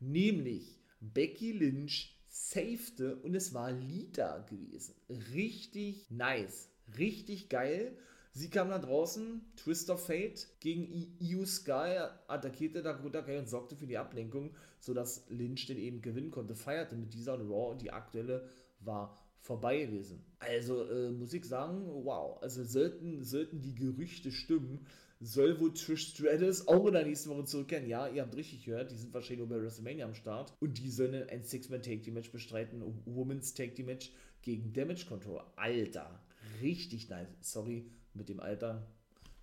nämlich 0.01 0.81
Becky 1.01 1.53
Lynch 1.53 2.13
safete 2.35 3.14
und 3.16 3.37
es 3.37 3.55
war 3.55 3.70
Lita 3.70 4.38
gewesen. 4.40 4.97
Richtig 5.33 6.11
nice, 6.11 6.68
richtig 6.99 7.49
geil. 7.49 7.97
Sie 8.33 8.51
kam 8.51 8.70
nach 8.70 8.81
draußen, 8.81 9.40
Twist 9.55 9.88
of 9.88 10.05
Fate 10.05 10.49
gegen 10.59 11.14
Io 11.20 11.44
Sky, 11.44 12.01
attackierte 12.27 12.83
Dakota 12.83 13.23
Kai 13.23 13.38
und 13.38 13.49
sorgte 13.49 13.77
für 13.77 13.87
die 13.87 13.99
Ablenkung, 13.99 14.51
sodass 14.81 15.25
Lynch 15.29 15.66
den 15.66 15.79
eben 15.79 16.03
gewinnen 16.03 16.33
konnte, 16.33 16.57
feierte 16.57 16.97
mit 16.97 17.14
dieser 17.14 17.35
und 17.35 17.49
Raw 17.49 17.79
die 17.79 17.92
aktuelle 17.92 18.49
war 18.81 19.16
vorbei 19.38 19.85
gewesen. 19.85 20.25
Also 20.40 20.90
äh, 20.90 21.11
muss 21.11 21.33
ich 21.35 21.44
sagen, 21.44 21.87
wow, 21.87 22.42
also 22.42 22.64
sollten, 22.64 23.23
sollten 23.23 23.62
die 23.62 23.77
Gerüchte 23.77 24.33
stimmen, 24.33 24.85
soll 25.20 25.59
wohl 25.61 25.72
Trish 25.72 26.09
Stratus 26.09 26.68
auch 26.68 26.87
in 26.87 26.92
der 26.92 27.07
nächsten 27.07 27.31
Woche 27.31 27.44
zurückkehren. 27.44 27.88
Ja, 27.88 28.09
ihr 28.09 28.22
habt 28.22 28.37
richtig 28.37 28.64
gehört, 28.64 28.90
die 28.90 28.96
sind 28.96 29.14
wahrscheinlich 29.14 29.46
nur 29.46 29.48
bei 29.48 29.62
WrestleMania 29.62 30.07
am 30.07 30.14
Start. 30.14 30.53
Und 30.61 30.79
die 30.79 30.90
sollen 30.90 31.29
ein 31.29 31.42
Six-Man-Take-Team-Match 31.42 32.31
bestreiten, 32.31 32.83
Women's 33.05 33.55
Take-Team-Match 33.55 34.12
gegen 34.42 34.72
Damage 34.72 35.07
Control. 35.07 35.40
Alter, 35.57 36.20
richtig 36.61 37.09
nice. 37.09 37.29
Sorry 37.40 37.87
mit 38.12 38.29
dem 38.29 38.40
Alter. 38.40 38.87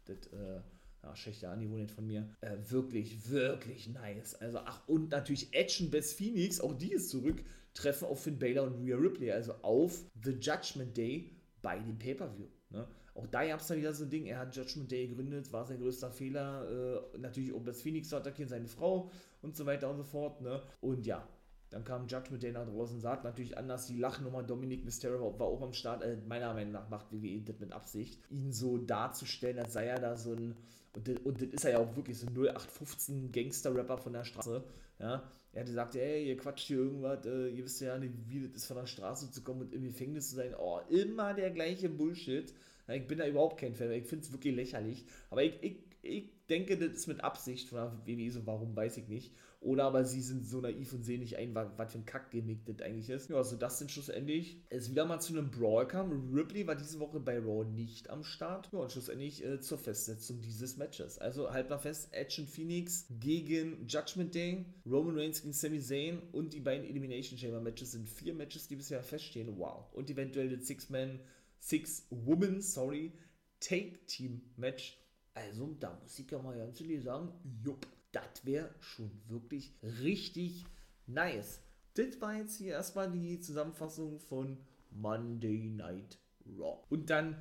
Das, 0.06 0.18
äh, 0.28 0.62
ja, 1.04 1.16
schlechte 1.16 1.58
nicht 1.58 1.92
von 1.92 2.06
mir. 2.06 2.30
Äh, 2.42 2.58
wirklich, 2.70 3.30
wirklich 3.30 3.90
nice. 3.90 4.36
Also, 4.36 4.60
ach, 4.60 4.88
und 4.88 5.10
natürlich 5.10 5.54
Action 5.54 5.90
Best 5.90 6.18
Phoenix, 6.18 6.62
auch 6.62 6.78
die 6.78 6.92
ist 6.92 7.10
zurück, 7.10 7.44
treffen 7.74 8.06
auf 8.06 8.24
Finn 8.24 8.38
Balor 8.38 8.68
und 8.68 8.84
Rhea 8.84 8.98
Ripley, 8.98 9.32
also 9.32 9.54
auf 9.62 10.04
The 10.24 10.32
Judgment 10.32 10.96
Day 10.96 11.32
bei 11.62 11.80
dem 11.80 11.98
Pay-Per-View. 11.98 12.48
Ne? 12.70 12.88
Auch 13.14 13.28
da 13.28 13.46
gab 13.46 13.60
es 13.60 13.68
dann 13.68 13.78
wieder 13.78 13.94
so 13.94 14.06
ein 14.06 14.10
Ding, 14.10 14.26
er 14.26 14.40
hat 14.40 14.56
Judgment 14.56 14.92
Day 14.92 15.08
gegründet, 15.08 15.52
war 15.52 15.66
sein 15.66 15.80
größter 15.80 16.12
Fehler. 16.12 17.04
Äh, 17.14 17.18
natürlich, 17.18 17.52
um 17.52 17.66
das 17.66 17.82
Phoenix 17.82 18.10
zu 18.10 18.16
attackieren, 18.16 18.50
seine 18.50 18.68
Frau 18.68 19.12
und 19.42 19.56
so 19.56 19.66
weiter 19.66 19.90
und 19.90 19.98
so 19.98 20.04
fort. 20.04 20.42
Ne? 20.42 20.62
Und 20.80 21.06
ja, 21.06 21.28
dann 21.72 21.84
kam 21.86 22.08
Judgment 22.08 22.44
Day 22.44 22.52
nach 22.52 22.66
draußen, 22.66 23.00
sagt 23.00 23.24
natürlich 23.24 23.58
anders, 23.58 23.88
die 23.88 23.98
Lachnummer 23.98 24.44
Dominic 24.44 24.86
Mysterio 24.86 25.38
war 25.40 25.48
auch 25.48 25.62
am 25.62 25.74
Start. 25.74 26.04
Äh, 26.04 26.18
meiner 26.28 26.54
Meinung 26.54 26.74
nach 26.74 26.90
macht 26.90 27.12
WWE 27.12 27.42
das 27.42 27.60
mit 27.60 27.72
Absicht, 27.72 28.20
ihn 28.30 28.52
so 28.52 28.78
darzustellen, 28.78 29.60
als 29.60 29.74
sei 29.74 29.86
er 29.86 30.00
da 30.00 30.16
so 30.18 30.34
ein, 30.34 30.56
und 30.94 31.08
das, 31.08 31.18
und 31.24 31.42
das 31.42 31.50
ist 31.50 31.66
er 31.66 31.72
ja 31.72 31.80
auch 31.80 31.96
wirklich 31.96 32.18
so 32.18 32.28
ein 32.28 32.34
0815 32.34 33.32
Gangster-Rapper 33.32 33.98
von 33.98 34.14
der 34.14 34.26
Straße. 34.26 34.64
Ja, 35.00 35.24
er 35.54 35.62
hatte 35.62 35.72
gesagt, 35.72 35.96
ey, 35.96 36.28
ihr 36.28 36.38
quatscht 36.38 36.68
hier 36.68 36.78
irgendwas, 36.78 37.26
äh, 37.26 37.48
ihr 37.48 37.64
wisst 37.64 37.80
ja 37.82 37.98
nicht, 37.98 38.14
wie 38.28 38.42
das 38.42 38.52
ist, 38.52 38.66
von 38.66 38.78
der 38.78 38.86
Straße 38.86 39.32
zu 39.32 39.42
kommen 39.42 39.62
und 39.62 39.74
im 39.74 39.84
Gefängnis 39.84 40.30
zu 40.30 40.36
sein. 40.36 40.54
Oh, 40.58 40.80
immer 40.90 41.34
der 41.34 41.52
gleiche 41.52 41.90
Bullshit. 41.90 42.54
Ich 42.94 43.08
bin 43.08 43.18
da 43.18 43.28
überhaupt 43.28 43.60
kein 43.60 43.76
Fan, 43.76 43.92
ich 43.92 44.06
finde 44.06 44.26
es 44.26 44.32
wirklich 44.32 44.56
lächerlich. 44.56 45.06
Aber 45.30 45.44
ich, 45.44 45.54
ich, 45.62 45.78
ich 46.02 46.30
denke, 46.50 46.78
das 46.78 46.92
ist 46.92 47.08
mit 47.08 47.24
Absicht 47.24 47.70
von 47.70 47.78
der 47.78 47.92
WWE 48.06 48.32
so, 48.32 48.46
warum 48.46 48.76
weiß 48.76 48.98
ich 48.98 49.08
nicht. 49.08 49.34
Oder 49.62 49.84
aber 49.84 50.06
sie 50.06 50.22
sind 50.22 50.48
so 50.48 50.60
naiv 50.60 50.92
und 50.92 51.04
sehen 51.04 51.20
nicht 51.20 51.38
ein, 51.38 51.54
was, 51.54 51.92
für 51.92 52.00
ein 52.00 52.06
Kackgimmick 52.06 52.66
das 52.66 52.82
eigentlich 52.82 53.12
ist. 53.12 53.30
Ja, 53.30 53.36
also 53.36 53.56
das 53.56 53.78
sind 53.78 53.92
schlussendlich 53.92 54.60
es 54.70 54.90
wieder 54.90 55.06
mal 55.06 55.20
zu 55.20 55.34
einem 55.34 55.52
Brawl 55.52 55.88
kam. 55.88 56.34
Ripley 56.34 56.66
war 56.66 56.76
diese 56.76 57.00
Woche 57.00 57.20
bei 57.20 57.38
Raw 57.38 57.64
nicht 57.64 58.10
am 58.10 58.24
Start. 58.24 58.70
Ja, 58.74 58.80
und 58.80 58.92
schlussendlich 58.92 59.46
äh, 59.46 59.62
zur 59.62 59.78
Festsetzung 59.78 60.42
dieses 60.42 60.78
Matches. 60.78 61.20
Also 61.20 61.52
halt 61.52 61.70
mal 61.70 61.78
fest, 61.78 62.10
und 62.40 62.50
Phoenix 62.50 63.06
gegen 63.20 63.86
Judgment 63.88 64.34
Day, 64.34 64.66
Roman 64.90 65.16
Reigns 65.16 65.44
gegen 65.44 65.54
Sami 65.54 65.80
Zayn 65.80 66.24
und 66.32 66.54
die 66.54 66.60
beiden 66.60 66.88
Elimination 66.88 67.38
Chamber 67.38 67.62
Matches 67.62 67.92
sind 67.92 68.10
vier 68.10 68.34
Matches, 68.34 68.68
die 68.68 68.76
bisher 68.76 69.04
feststehen. 69.04 69.60
Wow. 69.60 69.94
Und 69.94 70.10
eventuell 70.10 70.50
das 70.50 70.66
Six-Man, 70.66 71.20
Six-Woman, 71.62 72.62
sorry, 72.62 73.14
Take-Team-Match. 73.60 74.98
Also, 75.34 75.76
da 75.80 75.98
muss 76.02 76.20
ich 76.20 76.30
ja 76.30 76.42
mal 76.42 76.58
ganz 76.58 76.82
ehrlich 76.82 77.04
sagen, 77.04 77.32
jupp 77.64 77.88
das 78.12 78.46
wäre 78.46 78.70
schon 78.80 79.10
wirklich 79.28 79.74
richtig 79.82 80.66
nice. 81.08 81.62
Das 81.94 82.20
war 82.22 82.36
jetzt 82.36 82.58
hier 82.58 82.74
erstmal 82.74 83.12
die 83.12 83.40
Zusammenfassung 83.40 84.20
von 84.20 84.58
Monday 84.90 85.70
Night 85.70 86.18
Raw. 86.58 86.84
Und 86.90 87.10
dann 87.10 87.38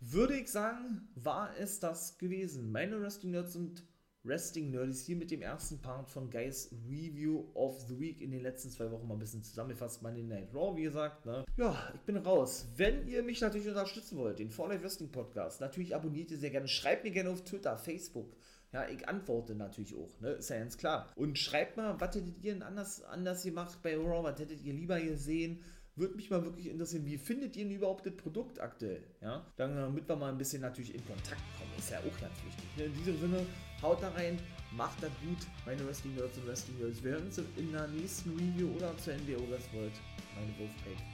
würde 0.00 0.38
ich 0.38 0.48
sagen, 0.48 1.08
war 1.14 1.56
es 1.58 1.80
das 1.80 2.18
gewesen. 2.18 2.70
Meine 2.72 3.00
Wrestling 3.00 3.32
Nerds 3.32 3.56
und 3.56 3.84
Wrestling 4.24 4.70
Nerds 4.70 5.04
hier 5.04 5.16
mit 5.16 5.32
dem 5.32 5.42
ersten 5.42 5.80
Part 5.80 6.08
von 6.08 6.30
Guys 6.30 6.70
Review 6.88 7.44
of 7.54 7.80
the 7.88 7.98
Week 7.98 8.20
in 8.20 8.30
den 8.30 8.42
letzten 8.42 8.70
zwei 8.70 8.88
Wochen 8.90 9.08
mal 9.08 9.14
ein 9.14 9.18
bisschen 9.18 9.42
zusammengefasst. 9.42 10.00
Monday 10.00 10.22
Night 10.22 10.54
Raw, 10.54 10.76
wie 10.76 10.84
gesagt. 10.84 11.26
Ne? 11.26 11.44
Ja, 11.56 11.92
ich 11.92 12.00
bin 12.02 12.16
raus. 12.18 12.68
Wenn 12.76 13.08
ihr 13.08 13.24
mich 13.24 13.40
natürlich 13.40 13.66
unterstützen 13.66 14.16
wollt, 14.18 14.38
den 14.38 14.50
For 14.50 14.68
Life 14.68 14.84
Wrestling 14.84 15.10
Podcast, 15.10 15.60
natürlich 15.60 15.94
abonniert 15.94 16.30
ihr 16.30 16.38
sehr 16.38 16.50
gerne. 16.50 16.68
Schreibt 16.68 17.02
mir 17.02 17.10
gerne 17.10 17.30
auf 17.30 17.42
Twitter, 17.42 17.76
Facebook, 17.76 18.36
ja, 18.72 18.88
ich 18.88 19.06
antworte 19.08 19.54
natürlich 19.54 19.94
auch, 19.94 20.20
ne? 20.20 20.30
Ist 20.30 20.48
ja 20.50 20.58
ganz 20.58 20.78
klar. 20.78 21.12
Und 21.16 21.36
schreibt 21.38 21.76
mal, 21.76 22.00
was 22.00 22.14
hättet 22.14 22.42
ihr 22.42 22.54
denn 22.54 22.62
anders, 22.62 23.02
anders 23.02 23.42
gemacht 23.42 23.80
bei 23.82 23.96
Raw? 23.96 24.22
Was 24.22 24.38
hättet 24.40 24.62
ihr 24.62 24.72
lieber 24.72 25.00
gesehen? 25.00 25.60
Würde 25.94 26.14
mich 26.14 26.30
mal 26.30 26.42
wirklich 26.42 26.68
interessieren, 26.68 27.04
wie 27.04 27.18
findet 27.18 27.54
ihr 27.56 27.64
denn 27.64 27.74
überhaupt 27.74 28.06
das 28.06 28.16
Produkt 28.16 28.60
aktuell? 28.60 29.02
Ja, 29.20 29.44
dann, 29.56 29.76
damit 29.76 30.08
wir 30.08 30.16
mal 30.16 30.30
ein 30.30 30.38
bisschen 30.38 30.62
natürlich 30.62 30.94
in 30.94 31.04
Kontakt 31.04 31.42
kommen, 31.58 31.70
ist 31.76 31.90
ja 31.90 31.98
auch 31.98 32.20
ganz 32.20 32.32
wichtig. 32.46 32.64
Ne? 32.78 32.84
In 32.84 32.94
diesem 32.94 33.20
Sinne, 33.20 33.46
haut 33.82 34.02
da 34.02 34.08
rein, 34.10 34.38
macht 34.70 35.02
das 35.02 35.10
gut, 35.20 35.38
meine 35.66 35.86
Wrestling 35.86 36.14
Nerds 36.14 36.38
und 36.38 36.46
Wrestling 36.46 36.78
Nerds. 36.78 37.02
Wir 37.02 37.12
hören 37.12 37.26
uns 37.26 37.38
in 37.38 37.72
der 37.72 37.88
nächsten 37.88 38.30
Review 38.30 38.68
oder 38.76 38.96
zu 38.98 39.10
NWO 39.10 39.50
Wrestworld. 39.50 39.92
Meine 40.34 40.58
Wolfpack. 40.58 41.11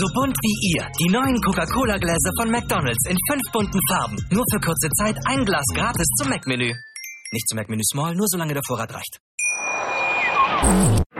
So 0.00 0.06
bunt 0.14 0.32
wie 0.40 0.56
ihr. 0.72 0.88
Die 0.98 1.12
neuen 1.12 1.36
Coca-Cola-Gläser 1.42 2.32
von 2.40 2.50
McDonald's 2.50 3.04
in 3.06 3.18
fünf 3.28 3.42
bunten 3.52 3.78
Farben. 3.92 4.16
Nur 4.30 4.44
für 4.50 4.58
kurze 4.58 4.88
Zeit 4.96 5.14
ein 5.26 5.44
Glas 5.44 5.66
gratis 5.74 6.08
zum 6.16 6.30
Mac-Menü. 6.30 6.72
Nicht 7.32 7.46
zum 7.46 7.56
Mac-Menü 7.56 7.82
Small, 7.84 8.14
nur 8.14 8.24
solange 8.26 8.54
der 8.54 8.62
Vorrat 8.66 8.94
reicht. 8.94 9.20